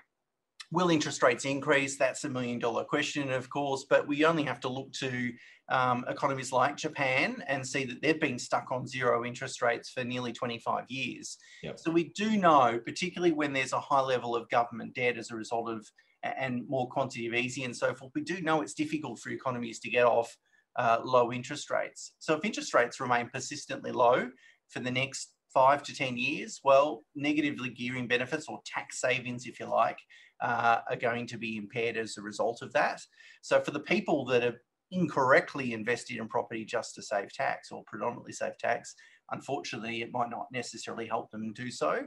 will 0.71 0.89
interest 0.89 1.23
rates 1.23 1.45
increase? 1.45 1.97
That's 1.97 2.23
a 2.23 2.29
million 2.29 2.59
dollar 2.59 2.83
question, 2.83 3.31
of 3.31 3.49
course, 3.49 3.85
but 3.89 4.07
we 4.07 4.25
only 4.25 4.43
have 4.43 4.59
to 4.61 4.69
look 4.69 4.91
to 4.93 5.31
um, 5.69 6.05
economies 6.07 6.51
like 6.51 6.77
Japan 6.77 7.43
and 7.47 7.65
see 7.65 7.85
that 7.85 8.01
they've 8.01 8.19
been 8.19 8.37
stuck 8.37 8.71
on 8.71 8.87
zero 8.87 9.25
interest 9.25 9.61
rates 9.61 9.89
for 9.89 10.03
nearly 10.03 10.31
25 10.31 10.85
years. 10.89 11.37
Yep. 11.63 11.79
So 11.79 11.91
we 11.91 12.11
do 12.15 12.37
know, 12.37 12.79
particularly 12.85 13.33
when 13.33 13.53
there's 13.53 13.73
a 13.73 13.79
high 13.79 14.01
level 14.01 14.35
of 14.35 14.49
government 14.49 14.93
debt 14.93 15.17
as 15.17 15.31
a 15.31 15.35
result 15.35 15.69
of 15.69 15.87
and 16.23 16.67
more 16.67 16.89
quantitative 16.89 17.35
easing 17.35 17.65
and 17.65 17.75
so 17.75 17.93
forth, 17.93 18.11
we 18.15 18.21
do 18.21 18.41
know 18.41 18.61
it's 18.61 18.73
difficult 18.73 19.19
for 19.19 19.29
economies 19.29 19.79
to 19.79 19.89
get 19.89 20.05
off 20.05 20.35
uh, 20.75 20.99
low 21.03 21.31
interest 21.31 21.69
rates. 21.69 22.13
So 22.19 22.35
if 22.35 22.43
interest 22.43 22.73
rates 22.73 22.99
remain 22.99 23.29
persistently 23.29 23.91
low 23.91 24.29
for 24.69 24.79
the 24.79 24.91
next 24.91 25.33
five 25.53 25.83
to 25.83 25.95
10 25.95 26.17
years, 26.17 26.59
well, 26.63 27.03
negatively 27.15 27.69
gearing 27.69 28.07
benefits 28.07 28.47
or 28.47 28.59
tax 28.65 28.99
savings, 28.99 29.45
if 29.45 29.59
you 29.59 29.67
like, 29.67 29.99
uh, 30.41 30.79
are 30.89 30.97
going 30.97 31.27
to 31.27 31.37
be 31.37 31.57
impaired 31.57 31.95
as 31.95 32.17
a 32.17 32.21
result 32.21 32.61
of 32.61 32.73
that. 32.73 33.01
So 33.41 33.61
for 33.61 33.71
the 33.71 33.79
people 33.79 34.25
that 34.25 34.43
have 34.43 34.57
incorrectly 34.91 35.73
invested 35.73 36.17
in 36.17 36.27
property 36.27 36.65
just 36.65 36.95
to 36.95 37.01
save 37.01 37.33
tax 37.33 37.71
or 37.71 37.83
predominantly 37.87 38.33
save 38.33 38.57
tax, 38.57 38.95
unfortunately, 39.31 40.01
it 40.01 40.11
might 40.11 40.29
not 40.29 40.47
necessarily 40.51 41.07
help 41.07 41.31
them 41.31 41.53
do 41.53 41.71
so. 41.71 42.03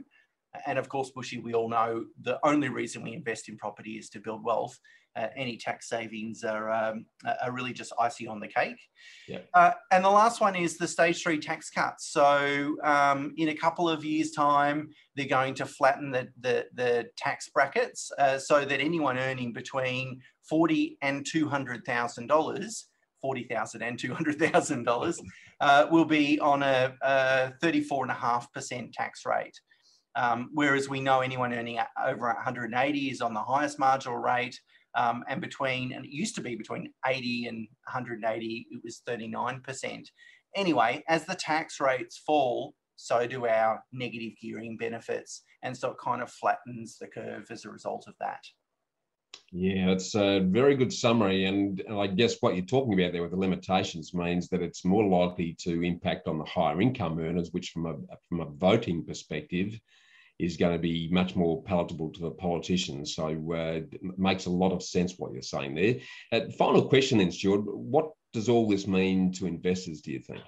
And 0.65 0.79
of 0.79 0.89
course, 0.89 1.11
Bushy, 1.15 1.39
we 1.39 1.53
all 1.53 1.69
know 1.69 2.05
the 2.21 2.39
only 2.43 2.69
reason 2.69 3.03
we 3.03 3.13
invest 3.13 3.49
in 3.49 3.57
property 3.57 3.93
is 3.93 4.09
to 4.09 4.19
build 4.19 4.43
wealth. 4.43 4.77
Uh, 5.15 5.27
any 5.35 5.57
tax 5.57 5.89
savings 5.89 6.43
are, 6.43 6.71
um, 6.71 7.05
are 7.43 7.51
really 7.51 7.73
just 7.73 7.91
icing 7.99 8.27
on 8.27 8.39
the 8.39 8.47
cake. 8.47 8.79
Yeah. 9.27 9.39
Uh, 9.53 9.71
and 9.91 10.05
the 10.05 10.09
last 10.09 10.39
one 10.39 10.55
is 10.55 10.77
the 10.77 10.87
stage 10.87 11.21
three 11.21 11.39
tax 11.39 11.69
cuts. 11.69 12.11
So 12.11 12.75
um, 12.83 13.33
in 13.37 13.49
a 13.49 13.55
couple 13.55 13.89
of 13.89 14.05
years' 14.05 14.31
time, 14.31 14.89
they're 15.15 15.27
going 15.27 15.55
to 15.55 15.65
flatten 15.65 16.11
the, 16.11 16.29
the, 16.39 16.67
the 16.75 17.09
tax 17.17 17.49
brackets 17.49 18.11
uh, 18.19 18.37
so 18.37 18.65
that 18.65 18.79
anyone 18.79 19.17
earning 19.17 19.51
between 19.51 20.21
forty 20.47 20.97
and 21.01 21.25
two 21.25 21.47
hundred 21.47 21.85
thousand 21.85 22.27
dollars. 22.27 22.85
Forty 23.21 23.43
thousand 23.43 23.81
and 23.81 23.99
two 23.99 24.13
hundred 24.13 24.39
thousand 24.39 24.87
uh, 24.87 24.91
dollars 24.91 25.19
will 25.91 26.05
be 26.05 26.39
on 26.39 26.63
a, 26.63 26.93
a 27.01 27.51
thirty-four 27.61 28.05
and 28.05 28.11
a 28.11 28.15
half 28.15 28.51
percent 28.53 28.93
tax 28.93 29.25
rate. 29.25 29.59
Um, 30.15 30.49
whereas 30.53 30.89
we 30.89 30.99
know 30.99 31.21
anyone 31.21 31.53
earning 31.53 31.79
over 32.03 32.27
180 32.27 32.99
is 33.09 33.21
on 33.21 33.33
the 33.33 33.41
highest 33.41 33.79
marginal 33.79 34.17
rate, 34.17 34.59
um, 34.95 35.23
and 35.27 35.41
between, 35.41 35.93
and 35.93 36.05
it 36.05 36.11
used 36.11 36.35
to 36.35 36.41
be 36.41 36.55
between 36.55 36.91
80 37.05 37.47
and 37.47 37.57
180, 37.85 38.67
it 38.71 38.81
was 38.83 39.01
39%. 39.07 40.05
Anyway, 40.55 41.03
as 41.07 41.25
the 41.25 41.35
tax 41.35 41.79
rates 41.79 42.21
fall, 42.25 42.73
so 42.95 43.25
do 43.27 43.45
our 43.45 43.83
negative 43.93 44.33
gearing 44.41 44.77
benefits. 44.77 45.43
And 45.63 45.75
so 45.75 45.91
it 45.91 45.97
kind 46.03 46.21
of 46.21 46.31
flattens 46.31 46.97
the 46.97 47.07
curve 47.07 47.47
as 47.49 47.65
a 47.65 47.69
result 47.69 48.05
of 48.07 48.15
that. 48.19 48.43
Yeah, 49.51 49.91
it's 49.91 50.15
a 50.15 50.39
very 50.39 50.75
good 50.75 50.93
summary. 50.93 51.45
And, 51.45 51.81
I 51.89 52.07
guess 52.07 52.37
what 52.39 52.55
you're 52.55 52.65
talking 52.65 52.93
about 52.93 53.13
there 53.13 53.21
with 53.21 53.31
the 53.31 53.37
limitations 53.37 54.13
means 54.13 54.47
that 54.49 54.61
it's 54.61 54.85
more 54.85 55.07
likely 55.07 55.55
to 55.61 55.81
impact 55.83 56.27
on 56.27 56.37
the 56.37 56.45
higher 56.45 56.81
income 56.81 57.19
earners, 57.19 57.51
which 57.51 57.69
from 57.69 57.85
a, 57.85 57.95
from 58.27 58.41
a 58.41 58.49
voting 58.51 59.03
perspective 59.03 59.79
is 60.39 60.57
going 60.57 60.73
to 60.73 60.79
be 60.79 61.09
much 61.11 61.35
more 61.35 61.61
palatable 61.63 62.11
to 62.13 62.21
the 62.21 62.31
politicians. 62.31 63.15
So 63.15 63.25
uh, 63.27 63.81
it 63.81 64.01
makes 64.17 64.45
a 64.45 64.49
lot 64.49 64.71
of 64.71 64.81
sense 64.81 65.15
what 65.17 65.33
you're 65.33 65.41
saying 65.41 65.75
there. 65.75 65.95
Uh, 66.31 66.49
final 66.57 66.87
question 66.87 67.17
then, 67.17 67.31
Stuart. 67.31 67.63
What 67.65 68.11
does 68.33 68.49
all 68.49 68.67
this 68.67 68.87
mean 68.87 69.33
to 69.33 69.47
investors, 69.47 70.01
do 70.01 70.11
you 70.11 70.19
think? 70.19 70.41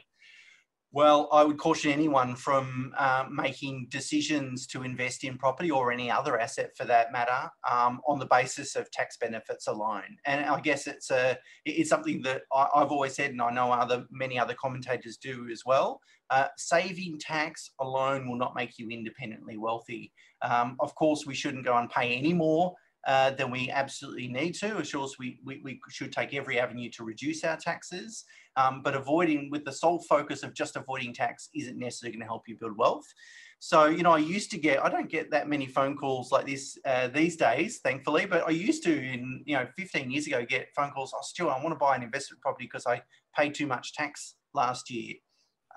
Well, 0.93 1.30
I 1.32 1.45
would 1.45 1.58
caution 1.58 1.89
anyone 1.89 2.36
from 2.36 2.93
uh, 2.97 3.23
making 3.32 3.88
decisions 3.89 4.67
to 4.67 4.84
invest 4.84 5.23
in 5.23 5.38
property 5.38 5.71
or 5.71 5.89
any 5.89 6.12
other 6.12 6.38
asset 6.38 6.71
for 6.75 6.84
that 6.84 7.13
matter 7.13 7.49
um, 7.71 8.01
on 8.06 8.19
the 8.19 8.25
basis 8.25 8.75
of 8.75 8.91
tax 8.91 9.15
benefits 9.15 9.67
alone. 9.67 10.17
And 10.25 10.45
I 10.45 10.60
guess 10.60 10.88
it's 10.88 11.10
a 11.10 11.38
it's 11.63 11.89
something 11.89 12.21
that 12.23 12.41
I, 12.54 12.67
have 12.75 12.91
always 12.91 13.15
said, 13.15 13.32
and 13.32 13.41
I 13.41 13.51
know 13.51 13.71
other 13.71 14.06
many 14.12 14.38
other 14.38 14.54
commentators 14.54 15.15
do 15.15 15.47
as 15.49 15.63
well. 15.65 16.01
Uh, 16.30 16.47
saving 16.58 17.19
tax 17.19 17.71
alone 17.80 18.27
will 18.27 18.38
not 18.38 18.56
make 18.56 18.77
you 18.77 18.89
independently 18.89 19.58
wealthy. 19.58 20.12
Um, 20.41 20.75
of 20.82 20.93
course, 20.95 21.25
we 21.25 21.36
shouldn't 21.36 21.65
go 21.65 21.77
and 21.77 21.89
pay 21.89 22.15
any 22.15 22.34
more 22.34 22.73
uh, 23.07 23.31
than 23.31 23.49
we 23.49 23.69
absolutely 23.71 24.27
need 24.27 24.53
to. 24.53 24.77
Of 24.77 24.91
course, 24.91 25.15
we, 25.17 25.39
we, 25.43 25.61
we 25.63 25.79
should 25.89 26.11
take 26.11 26.33
every 26.33 26.59
avenue 26.59 26.89
to 26.91 27.03
reduce 27.03 27.43
our 27.43 27.57
taxes, 27.57 28.25
um, 28.55 28.81
but 28.83 28.95
avoiding 28.95 29.49
with 29.49 29.65
the 29.65 29.71
sole 29.71 30.03
focus 30.07 30.43
of 30.43 30.53
just 30.53 30.75
avoiding 30.75 31.13
tax 31.13 31.49
isn't 31.55 31.77
necessarily 31.77 32.17
going 32.17 32.25
to 32.25 32.27
help 32.27 32.47
you 32.47 32.57
build 32.59 32.77
wealth. 32.77 33.07
So, 33.63 33.85
you 33.85 34.01
know, 34.01 34.13
I 34.13 34.17
used 34.17 34.49
to 34.51 34.57
get, 34.57 34.83
I 34.83 34.89
don't 34.89 35.09
get 35.09 35.29
that 35.31 35.47
many 35.47 35.67
phone 35.67 35.95
calls 35.95 36.31
like 36.31 36.47
this 36.47 36.79
uh, 36.83 37.09
these 37.09 37.37
days, 37.37 37.79
thankfully, 37.83 38.25
but 38.25 38.47
I 38.47 38.49
used 38.49 38.83
to, 38.83 38.91
in, 38.91 39.43
you 39.45 39.55
know, 39.55 39.67
15 39.77 40.09
years 40.09 40.25
ago, 40.25 40.43
get 40.43 40.69
phone 40.75 40.89
calls, 40.89 41.13
oh, 41.15 41.21
Stuart, 41.21 41.51
I 41.51 41.63
want 41.63 41.69
to 41.69 41.75
buy 41.75 41.95
an 41.95 42.01
investment 42.01 42.41
property 42.41 42.65
because 42.65 42.87
I 42.87 43.03
paid 43.37 43.53
too 43.53 43.67
much 43.67 43.93
tax 43.93 44.33
last 44.55 44.89
year. 44.89 45.13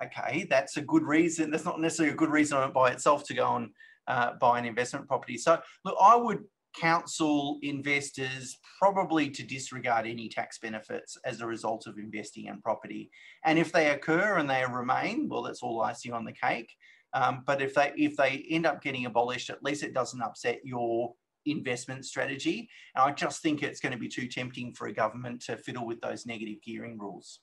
Okay, 0.02 0.46
that's 0.48 0.76
a 0.78 0.82
good 0.82 1.02
reason. 1.02 1.50
That's 1.50 1.66
not 1.66 1.78
necessarily 1.78 2.14
a 2.14 2.16
good 2.16 2.30
reason 2.30 2.72
by 2.72 2.90
itself 2.90 3.24
to 3.24 3.34
go 3.34 3.56
and 3.56 3.68
uh, 4.08 4.32
buy 4.40 4.58
an 4.58 4.64
investment 4.64 5.06
property. 5.06 5.36
So, 5.36 5.60
look, 5.84 5.96
I 6.00 6.16
would 6.16 6.40
counsel 6.74 7.58
investors 7.62 8.58
probably 8.78 9.30
to 9.30 9.42
disregard 9.42 10.06
any 10.06 10.28
tax 10.28 10.58
benefits 10.58 11.16
as 11.24 11.40
a 11.40 11.46
result 11.46 11.86
of 11.86 11.98
investing 11.98 12.46
in 12.46 12.60
property. 12.60 13.10
And 13.44 13.58
if 13.58 13.72
they 13.72 13.90
occur 13.90 14.38
and 14.38 14.48
they 14.48 14.64
remain, 14.70 15.28
well, 15.28 15.42
that's 15.42 15.62
all 15.62 15.82
icing 15.82 16.12
on 16.12 16.24
the 16.24 16.32
cake. 16.32 16.70
Um, 17.12 17.44
but 17.46 17.62
if 17.62 17.74
they 17.74 17.92
if 17.96 18.16
they 18.16 18.44
end 18.50 18.66
up 18.66 18.82
getting 18.82 19.06
abolished, 19.06 19.48
at 19.48 19.62
least 19.62 19.84
it 19.84 19.94
doesn't 19.94 20.20
upset 20.20 20.60
your 20.64 21.14
investment 21.46 22.04
strategy. 22.04 22.68
And 22.94 23.04
I 23.04 23.12
just 23.12 23.40
think 23.42 23.62
it's 23.62 23.80
going 23.80 23.92
to 23.92 23.98
be 23.98 24.08
too 24.08 24.26
tempting 24.26 24.72
for 24.74 24.88
a 24.88 24.92
government 24.92 25.42
to 25.42 25.56
fiddle 25.56 25.86
with 25.86 26.00
those 26.00 26.26
negative 26.26 26.56
gearing 26.62 26.98
rules. 26.98 27.40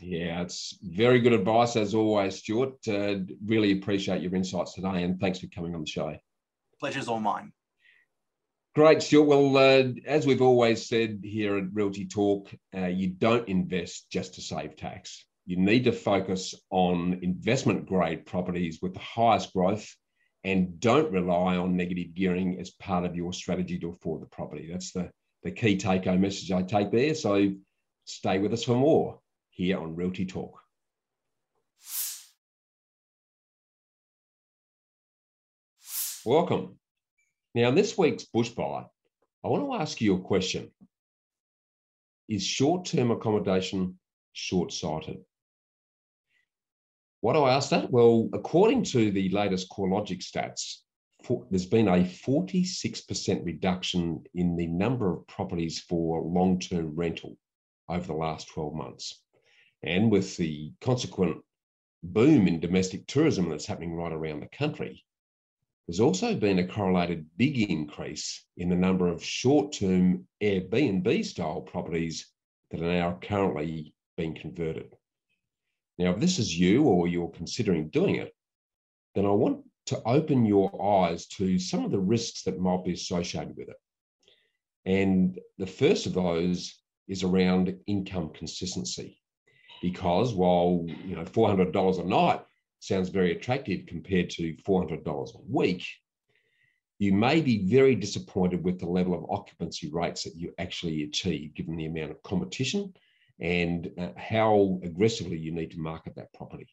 Yeah, 0.00 0.42
it's 0.42 0.76
very 0.82 1.20
good 1.20 1.32
advice 1.32 1.76
as 1.76 1.94
always, 1.94 2.36
Stuart. 2.36 2.76
Uh, 2.88 3.18
really 3.44 3.72
appreciate 3.72 4.20
your 4.20 4.34
insights 4.34 4.74
today, 4.74 5.04
and 5.04 5.20
thanks 5.20 5.38
for 5.38 5.46
coming 5.46 5.74
on 5.74 5.82
the 5.82 5.86
show. 5.86 6.16
Pleasure's 6.80 7.08
all 7.08 7.20
mine. 7.20 7.52
Great, 8.76 9.02
Stuart. 9.02 9.24
Well, 9.24 9.56
uh, 9.56 9.84
as 10.04 10.26
we've 10.26 10.42
always 10.42 10.86
said 10.86 11.22
here 11.24 11.56
at 11.56 11.72
Realty 11.72 12.04
Talk, 12.04 12.50
uh, 12.76 12.88
you 12.88 13.08
don't 13.08 13.48
invest 13.48 14.10
just 14.10 14.34
to 14.34 14.42
save 14.42 14.76
tax. 14.76 15.24
You 15.46 15.56
need 15.56 15.84
to 15.84 15.92
focus 15.92 16.54
on 16.68 17.20
investment 17.22 17.86
grade 17.86 18.26
properties 18.26 18.80
with 18.82 18.92
the 18.92 19.00
highest 19.00 19.54
growth 19.54 19.88
and 20.44 20.78
don't 20.78 21.10
rely 21.10 21.56
on 21.56 21.74
negative 21.74 22.12
gearing 22.12 22.60
as 22.60 22.68
part 22.68 23.06
of 23.06 23.16
your 23.16 23.32
strategy 23.32 23.78
to 23.78 23.88
afford 23.88 24.20
the 24.20 24.26
property. 24.26 24.68
That's 24.70 24.92
the, 24.92 25.10
the 25.42 25.52
key 25.52 25.78
take 25.78 26.04
home 26.04 26.20
message 26.20 26.52
I 26.52 26.60
take 26.60 26.92
there. 26.92 27.14
So 27.14 27.54
stay 28.04 28.40
with 28.40 28.52
us 28.52 28.64
for 28.64 28.74
more 28.74 29.20
here 29.48 29.80
on 29.80 29.96
Realty 29.96 30.26
Talk. 30.26 30.60
Welcome. 36.26 36.76
Now, 37.56 37.70
in 37.70 37.74
this 37.74 37.96
week's 37.96 38.26
Bush 38.26 38.50
Bite, 38.50 38.84
I 39.42 39.48
want 39.48 39.64
to 39.64 39.80
ask 39.80 39.98
you 40.02 40.14
a 40.14 40.20
question. 40.20 40.70
Is 42.28 42.44
short 42.44 42.84
term 42.84 43.10
accommodation 43.10 43.98
short 44.34 44.72
sighted? 44.72 45.24
Why 47.22 47.32
do 47.32 47.44
I 47.44 47.54
ask 47.54 47.70
that? 47.70 47.90
Well, 47.90 48.28
according 48.34 48.82
to 48.92 49.10
the 49.10 49.30
latest 49.30 49.70
CoreLogic 49.70 50.22
stats, 50.22 50.80
for, 51.22 51.46
there's 51.48 51.64
been 51.64 51.88
a 51.88 52.04
46% 52.04 53.46
reduction 53.46 54.22
in 54.34 54.54
the 54.56 54.66
number 54.66 55.10
of 55.10 55.26
properties 55.26 55.80
for 55.80 56.20
long 56.20 56.58
term 56.58 56.94
rental 56.94 57.38
over 57.88 58.06
the 58.06 58.12
last 58.12 58.48
12 58.52 58.74
months. 58.74 59.22
And 59.82 60.12
with 60.12 60.36
the 60.36 60.74
consequent 60.82 61.38
boom 62.02 62.48
in 62.48 62.60
domestic 62.60 63.06
tourism 63.06 63.48
that's 63.48 63.64
happening 63.64 63.94
right 63.94 64.12
around 64.12 64.40
the 64.40 64.48
country, 64.48 65.06
there's 65.86 66.00
also 66.00 66.34
been 66.34 66.58
a 66.58 66.66
correlated 66.66 67.26
big 67.36 67.58
increase 67.70 68.44
in 68.56 68.68
the 68.68 68.74
number 68.74 69.06
of 69.08 69.22
short 69.22 69.72
term 69.72 70.26
Airbnb 70.42 71.24
style 71.24 71.60
properties 71.60 72.28
that 72.70 72.80
are 72.80 72.92
now 72.92 73.18
currently 73.22 73.94
being 74.16 74.34
converted. 74.34 74.92
Now, 75.98 76.10
if 76.10 76.20
this 76.20 76.38
is 76.38 76.58
you 76.58 76.82
or 76.82 77.06
you're 77.06 77.30
considering 77.30 77.88
doing 77.88 78.16
it, 78.16 78.34
then 79.14 79.26
I 79.26 79.30
want 79.30 79.62
to 79.86 80.02
open 80.04 80.44
your 80.44 80.70
eyes 80.82 81.26
to 81.26 81.58
some 81.58 81.84
of 81.84 81.92
the 81.92 82.00
risks 82.00 82.42
that 82.42 82.58
might 82.58 82.84
be 82.84 82.92
associated 82.92 83.56
with 83.56 83.68
it. 83.68 83.76
And 84.84 85.38
the 85.58 85.66
first 85.66 86.06
of 86.06 86.14
those 86.14 86.74
is 87.08 87.22
around 87.22 87.76
income 87.86 88.30
consistency. 88.30 89.20
Because 89.80 90.34
while 90.34 90.84
you 91.04 91.14
know 91.14 91.24
$400 91.24 92.00
a 92.00 92.04
night 92.04 92.40
sounds 92.80 93.08
very 93.08 93.32
attractive 93.32 93.86
compared 93.86 94.30
to 94.30 94.54
$400 94.54 95.34
a 95.34 95.38
week, 95.48 95.84
you 96.98 97.12
may 97.12 97.40
be 97.40 97.68
very 97.68 97.94
disappointed 97.94 98.64
with 98.64 98.78
the 98.78 98.86
level 98.86 99.14
of 99.14 99.30
occupancy 99.30 99.90
rates 99.90 100.24
that 100.24 100.36
you 100.36 100.52
actually 100.58 101.02
achieve 101.02 101.54
given 101.54 101.76
the 101.76 101.86
amount 101.86 102.10
of 102.10 102.22
competition 102.22 102.94
and 103.40 103.90
uh, 103.98 104.08
how 104.16 104.80
aggressively 104.82 105.36
you 105.36 105.52
need 105.52 105.70
to 105.72 105.78
market 105.78 106.14
that 106.16 106.32
property. 106.32 106.68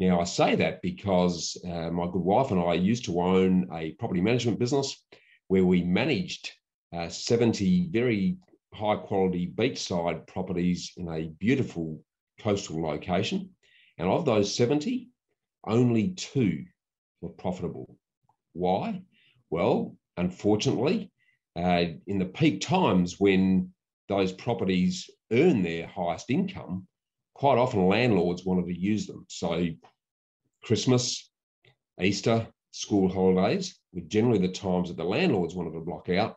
Now, 0.00 0.20
I 0.20 0.24
say 0.24 0.56
that 0.56 0.82
because 0.82 1.56
uh, 1.64 1.90
my 1.90 2.06
good 2.06 2.22
wife 2.22 2.50
and 2.50 2.60
I 2.60 2.74
used 2.74 3.04
to 3.04 3.20
own 3.20 3.68
a 3.72 3.92
property 3.92 4.20
management 4.20 4.58
business 4.58 5.04
where 5.48 5.64
we 5.64 5.82
managed 5.82 6.52
uh, 6.92 7.08
70 7.08 7.90
very 7.90 8.38
high 8.72 8.96
quality 8.96 9.46
beachside 9.46 10.26
properties 10.26 10.92
in 10.96 11.08
a 11.08 11.28
beautiful 11.38 12.02
coastal 12.40 12.82
location. 12.82 13.50
And 13.98 14.08
of 14.08 14.24
those 14.24 14.54
70, 14.54 15.10
only 15.64 16.10
two 16.10 16.64
were 17.20 17.30
profitable. 17.30 17.96
Why? 18.52 19.02
Well, 19.50 19.96
unfortunately, 20.16 21.10
uh, 21.56 21.84
in 22.06 22.18
the 22.18 22.26
peak 22.26 22.60
times 22.60 23.18
when 23.18 23.72
those 24.08 24.32
properties 24.32 25.10
earn 25.32 25.62
their 25.62 25.86
highest 25.86 26.30
income, 26.30 26.86
quite 27.34 27.58
often 27.58 27.86
landlords 27.86 28.44
wanted 28.44 28.66
to 28.66 28.78
use 28.78 29.06
them. 29.06 29.24
So, 29.28 29.66
Christmas, 30.62 31.30
Easter, 32.00 32.46
school 32.72 33.08
holidays 33.08 33.78
were 33.92 34.02
generally 34.02 34.38
the 34.38 34.52
times 34.52 34.88
that 34.88 34.96
the 34.96 35.04
landlords 35.04 35.54
wanted 35.54 35.72
to 35.72 35.80
block 35.80 36.08
out. 36.08 36.36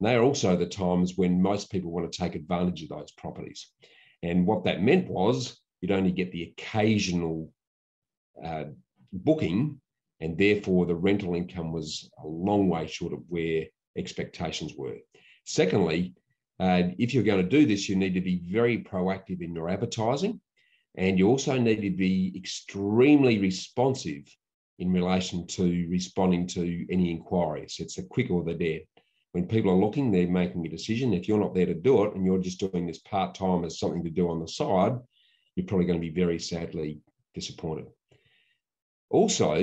And 0.00 0.08
they 0.08 0.14
are 0.14 0.22
also 0.22 0.56
the 0.56 0.66
times 0.66 1.16
when 1.16 1.42
most 1.42 1.70
people 1.70 1.90
want 1.90 2.10
to 2.10 2.18
take 2.18 2.34
advantage 2.34 2.82
of 2.82 2.88
those 2.90 3.12
properties. 3.12 3.70
And 4.22 4.46
what 4.46 4.64
that 4.64 4.82
meant 4.82 5.08
was 5.08 5.60
you'd 5.80 5.92
only 5.92 6.12
get 6.12 6.32
the 6.32 6.44
occasional 6.44 7.52
uh, 8.44 8.64
booking, 9.12 9.80
and 10.20 10.38
therefore 10.38 10.86
the 10.86 10.94
rental 10.94 11.34
income 11.34 11.72
was 11.72 12.10
a 12.22 12.26
long 12.26 12.68
way 12.68 12.86
short 12.86 13.12
of 13.12 13.20
where 13.28 13.64
expectations 13.96 14.74
were. 14.76 14.96
Secondly, 15.44 16.14
uh, 16.60 16.82
if 16.98 17.12
you're 17.12 17.24
going 17.24 17.42
to 17.42 17.48
do 17.48 17.66
this, 17.66 17.88
you 17.88 17.96
need 17.96 18.14
to 18.14 18.20
be 18.20 18.40
very 18.46 18.78
proactive 18.78 19.40
in 19.42 19.54
your 19.54 19.68
advertising, 19.68 20.40
and 20.94 21.18
you 21.18 21.28
also 21.28 21.58
need 21.58 21.80
to 21.80 21.90
be 21.90 22.32
extremely 22.36 23.38
responsive 23.38 24.24
in 24.78 24.92
relation 24.92 25.46
to 25.46 25.86
responding 25.90 26.46
to 26.46 26.86
any 26.90 27.10
inquiries. 27.10 27.76
It's 27.78 27.96
the 27.96 28.02
quick 28.02 28.30
or 28.30 28.44
the 28.44 28.54
dead. 28.54 28.82
When 29.32 29.46
people 29.46 29.70
are 29.70 29.76
looking, 29.84 30.10
they're 30.10 30.28
making 30.28 30.66
a 30.66 30.68
decision. 30.68 31.14
If 31.14 31.26
you're 31.26 31.40
not 31.40 31.54
there 31.54 31.66
to 31.66 31.74
do 31.74 32.04
it 32.04 32.14
and 32.14 32.24
you're 32.26 32.38
just 32.38 32.60
doing 32.60 32.86
this 32.86 32.98
part 32.98 33.34
time 33.34 33.64
as 33.64 33.78
something 33.78 34.04
to 34.04 34.10
do 34.10 34.28
on 34.28 34.40
the 34.40 34.48
side, 34.48 34.98
you're 35.56 35.66
probably 35.66 35.86
going 35.86 36.00
to 36.00 36.06
be 36.06 36.14
very 36.14 36.38
sadly 36.38 37.00
disappointed. 37.34 37.86
Also, 39.12 39.62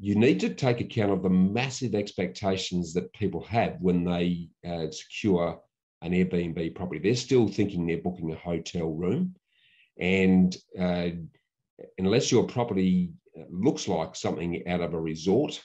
you 0.00 0.14
need 0.16 0.40
to 0.40 0.52
take 0.52 0.80
account 0.80 1.12
of 1.12 1.22
the 1.22 1.30
massive 1.30 1.94
expectations 1.94 2.92
that 2.94 3.12
people 3.12 3.44
have 3.44 3.76
when 3.80 4.04
they 4.04 4.48
uh, 4.68 4.90
secure 4.90 5.60
an 6.02 6.12
Airbnb 6.12 6.74
property. 6.74 7.00
They're 7.00 7.14
still 7.14 7.46
thinking 7.46 7.86
they're 7.86 8.02
booking 8.02 8.32
a 8.32 8.36
hotel 8.36 8.88
room. 8.88 9.36
And 10.00 10.56
uh, 10.78 11.10
unless 11.96 12.32
your 12.32 12.44
property 12.44 13.12
uh, 13.38 13.44
looks 13.50 13.86
like 13.86 14.16
something 14.16 14.66
out 14.68 14.80
of 14.80 14.94
a 14.94 15.00
resort, 15.00 15.62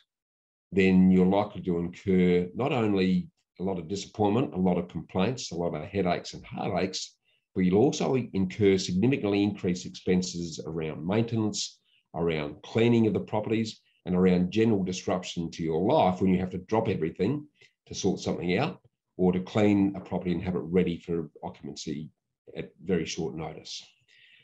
then 0.72 1.10
you're 1.10 1.26
likely 1.26 1.62
to 1.64 1.80
incur 1.80 2.50
not 2.56 2.72
only 2.72 3.30
a 3.60 3.64
lot 3.64 3.80
of 3.80 3.88
disappointment, 3.88 4.54
a 4.54 4.58
lot 4.58 4.78
of 4.78 4.90
complaints, 4.90 5.52
a 5.52 5.56
lot 5.56 5.76
of 5.76 5.84
headaches 5.88 6.34
and 6.36 6.46
heartaches, 6.46 7.16
but 7.56 7.62
you'll 7.62 7.82
also 7.82 8.16
incur 8.34 8.78
significantly 8.78 9.42
increased 9.42 9.86
expenses 9.88 10.60
around 10.66 11.06
maintenance, 11.06 11.80
around 12.16 12.62
cleaning 12.64 13.08
of 13.08 13.14
the 13.14 13.20
properties 13.20 13.80
and 14.06 14.16
around 14.16 14.52
general 14.52 14.84
disruption 14.84 15.50
to 15.52 15.64
your 15.64 15.82
life 15.82 16.22
when 16.22 16.34
you 16.34 16.40
have 16.40 16.52
to 16.52 16.58
drop 16.60 16.88
everything 16.88 17.46
to 17.88 17.96
sort 17.96 18.20
something 18.20 18.58
out 18.58 18.80
or 19.18 19.32
to 19.32 19.40
clean 19.40 19.96
a 19.96 20.00
property 20.00 20.32
and 20.32 20.44
have 20.44 20.56
it 20.56 20.60
ready 20.60 20.98
for 20.98 21.30
occupancy 21.44 22.10
at 22.58 22.72
very 22.84 23.06
short 23.06 23.36
notice. 23.36 23.84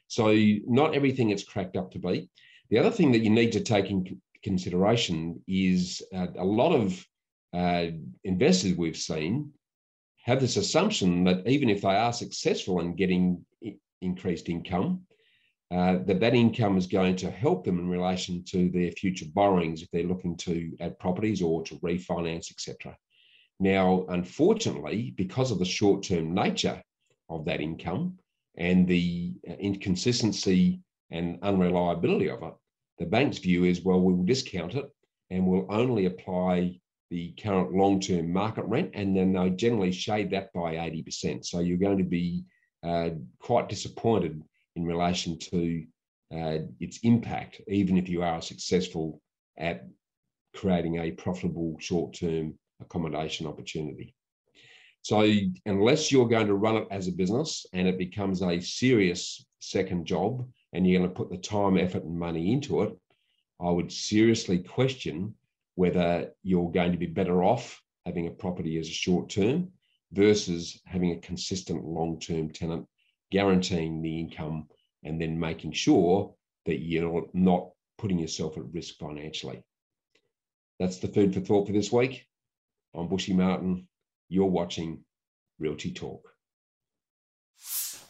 So 0.08 0.34
not 0.66 0.96
everything 0.96 1.30
is 1.30 1.44
cracked 1.44 1.76
up 1.76 1.92
to 1.92 2.00
be. 2.00 2.30
The 2.70 2.80
other 2.80 2.92
thing 2.92 3.12
that 3.12 3.20
you 3.20 3.30
need 3.30 3.52
to 3.54 3.62
take 3.62 3.90
in 3.90 4.22
consideration 4.44 5.42
is 5.48 6.02
uh, 6.14 6.28
a 6.38 6.44
lot 6.44 6.74
of 6.74 7.06
uh, 7.54 7.88
investors 8.24 8.76
we've 8.76 8.98
seen 8.98 9.52
have 10.24 10.40
this 10.40 10.58
assumption 10.58 11.24
that 11.24 11.48
even 11.48 11.70
if 11.70 11.82
they 11.82 11.90
are 11.90 12.14
successful 12.14 12.80
in 12.80 12.96
getting 12.96 13.44
increased 14.02 14.50
income, 14.50 15.02
uh, 15.72 16.00
that 16.06 16.20
that 16.20 16.34
income 16.34 16.78
is 16.78 16.88
going 16.88 17.16
to 17.16 17.30
help 17.30 17.64
them 17.64 17.78
in 17.78 17.88
relation 17.88 18.44
to 18.44 18.70
their 18.70 18.92
future 18.92 19.26
borrowings 19.34 19.82
if 19.82 19.92
they're 19.92 20.04
looking 20.04 20.36
to 20.36 20.76
add 20.80 20.98
properties 20.98 21.42
or 21.42 21.64
to 21.64 21.76
refinance, 21.76 22.52
etc. 22.52 22.98
Now, 23.60 24.06
unfortunately, 24.10 25.14
because 25.16 25.52
of 25.52 25.60
the 25.60 25.66
short-term 25.66 26.34
nature 26.34 26.82
of 27.30 27.46
that 27.46 27.62
income 27.62 28.18
and 28.58 28.88
the 28.88 29.34
uh, 29.48 29.54
inconsistency 29.54 30.82
and 31.12 31.38
unreliability 31.44 32.30
of 32.30 32.42
it, 32.42 32.54
the 32.98 33.06
bank's 33.06 33.38
view 33.38 33.66
is, 33.66 33.84
well, 33.84 34.02
we 34.02 34.14
will 34.14 34.24
discount 34.24 34.74
it 34.74 34.90
and 35.30 35.46
we'll 35.46 35.68
only 35.70 36.06
apply 36.06 36.80
the 37.12 37.32
current 37.42 37.74
long-term 37.74 38.32
market 38.32 38.66
rent, 38.66 38.92
and 38.94 39.16
then 39.16 39.34
they 39.34 39.50
generally 39.52 39.92
shade 39.92 40.30
that 40.32 40.54
by 40.54 40.76
80%. 40.76 41.44
So 41.46 41.60
you're 41.60 41.78
going 41.78 41.98
to 41.98 42.04
be 42.04 42.44
uh, 42.84 43.12
quite 43.40 43.68
disappointed 43.68 44.44
in 44.80 44.86
relation 44.86 45.38
to 45.38 45.86
uh, 46.34 46.60
its 46.80 47.00
impact, 47.04 47.62
even 47.68 47.98
if 47.98 48.08
you 48.08 48.24
are 48.24 48.42
successful 48.42 49.22
at 49.58 49.86
creating 50.56 51.00
a 51.00 51.12
profitable 51.12 51.76
short-term 51.80 52.58
accommodation 52.82 53.46
opportunity. 53.46 54.16
So 55.02 55.30
unless 55.66 56.12
you're 56.12 56.28
going 56.28 56.48
to 56.48 56.56
run 56.56 56.78
it 56.78 56.88
as 56.92 57.08
a 57.08 57.12
business 57.12 57.66
and 57.74 57.88
it 57.88 57.98
becomes 57.98 58.42
a 58.42 58.60
serious 58.60 59.46
second 59.60 60.06
job 60.06 60.48
and 60.74 60.88
you're 60.88 61.00
going 61.00 61.10
to 61.10 61.16
put 61.16 61.30
the 61.30 61.38
time, 61.38 61.78
effort, 61.78 62.04
and 62.04 62.18
money 62.18 62.54
into 62.54 62.84
it, 62.84 62.98
I 63.60 63.70
would 63.70 63.92
seriously 63.92 64.60
question 64.60 65.36
whether 65.76 66.32
you're 66.44 66.72
going 66.72 66.92
to 66.92 66.98
be 66.98 67.06
better 67.06 67.44
off 67.44 67.82
having 68.06 68.28
a 68.28 68.32
property 68.32 68.78
as 68.80 68.88
a 68.88 68.92
short 68.92 69.30
term 69.30 69.72
versus 70.12 70.80
having 70.86 71.12
a 71.12 71.20
consistent 71.20 71.84
long 71.84 72.20
term 72.20 72.50
tenant 72.50 72.86
guaranteeing 73.32 74.02
the 74.02 74.20
income 74.20 74.68
and 75.04 75.22
then 75.22 75.40
making 75.40 75.72
sure 75.72 76.34
that 76.66 76.80
you're 76.80 77.26
not 77.34 77.70
putting 77.98 78.20
yourself 78.20 78.58
at 78.58 78.74
risk 78.74 78.96
financially. 78.98 79.64
That's 80.80 80.98
the 80.98 81.08
food 81.08 81.34
for 81.34 81.42
thought 81.42 81.68
for 81.68 81.74
this 81.74 81.92
week. 81.92 82.26
I'm 82.96 83.08
Bushy 83.08 83.34
Martin. 83.34 83.88
You're 84.30 84.46
watching 84.46 85.04
Realty 85.60 85.92
Talk. 85.92 86.28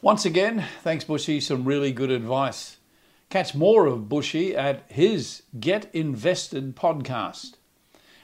Once 0.01 0.25
again, 0.25 0.65
thanks, 0.81 1.03
Bushy. 1.03 1.41
Some 1.41 1.65
really 1.65 1.91
good 1.91 2.11
advice. 2.11 2.77
Catch 3.29 3.53
more 3.53 3.85
of 3.85 4.07
Bushy 4.07 4.55
at 4.55 4.83
his 4.89 5.43
Get 5.59 5.93
Invested 5.93 6.75
podcast. 6.75 7.55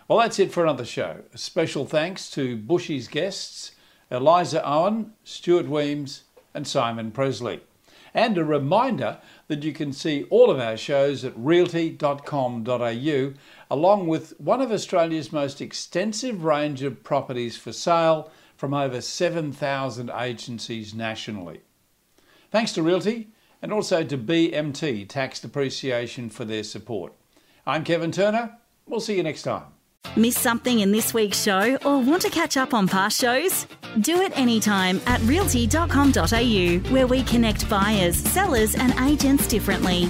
Well, 0.07 0.19
that's 0.19 0.39
it 0.39 0.51
for 0.51 0.63
another 0.63 0.85
show. 0.85 1.23
A 1.33 1.37
special 1.37 1.85
thanks 1.85 2.29
to 2.31 2.55
Bushy's 2.55 3.07
guests, 3.07 3.71
Eliza 4.11 4.63
Owen, 4.63 5.13
Stuart 5.23 5.67
Wemyss, 5.67 6.21
and 6.55 6.67
Simon 6.67 7.11
Pressley. 7.11 7.61
And 8.13 8.37
a 8.37 8.45
reminder 8.45 9.19
that 9.47 9.63
you 9.63 9.73
can 9.73 9.91
see 9.91 10.23
all 10.29 10.49
of 10.49 10.59
our 10.59 10.77
shows 10.77 11.25
at 11.25 11.33
realty.com.au, 11.35 13.33
along 13.69 14.07
with 14.07 14.39
one 14.39 14.61
of 14.61 14.71
Australia's 14.71 15.33
most 15.33 15.61
extensive 15.61 16.45
range 16.45 16.81
of 16.81 17.03
properties 17.03 17.57
for 17.57 17.73
sale 17.73 18.31
from 18.55 18.73
over 18.73 19.01
7,000 19.01 20.09
agencies 20.17 20.93
nationally. 20.93 21.61
Thanks 22.51 22.71
to 22.73 22.81
Realty 22.81 23.27
and 23.61 23.73
also 23.73 24.03
to 24.03 24.17
BMT 24.17 25.09
Tax 25.09 25.41
Depreciation 25.41 26.29
for 26.29 26.45
their 26.45 26.63
support. 26.63 27.13
I'm 27.67 27.83
Kevin 27.83 28.11
Turner. 28.11 28.57
We'll 28.85 29.01
see 29.01 29.17
you 29.17 29.23
next 29.23 29.41
time. 29.43 29.74
Miss 30.15 30.37
something 30.37 30.79
in 30.79 30.91
this 30.91 31.13
week's 31.13 31.41
show 31.41 31.77
or 31.85 32.01
want 32.01 32.21
to 32.21 32.29
catch 32.29 32.57
up 32.57 32.73
on 32.73 32.87
past 32.87 33.19
shows? 33.19 33.67
Do 33.99 34.21
it 34.21 34.37
anytime 34.37 35.01
at 35.05 35.21
realty.com.au, 35.21 36.91
where 36.93 37.07
we 37.07 37.23
connect 37.23 37.69
buyers, 37.69 38.17
sellers, 38.17 38.75
and 38.75 38.93
agents 38.99 39.47
differently. 39.47 40.09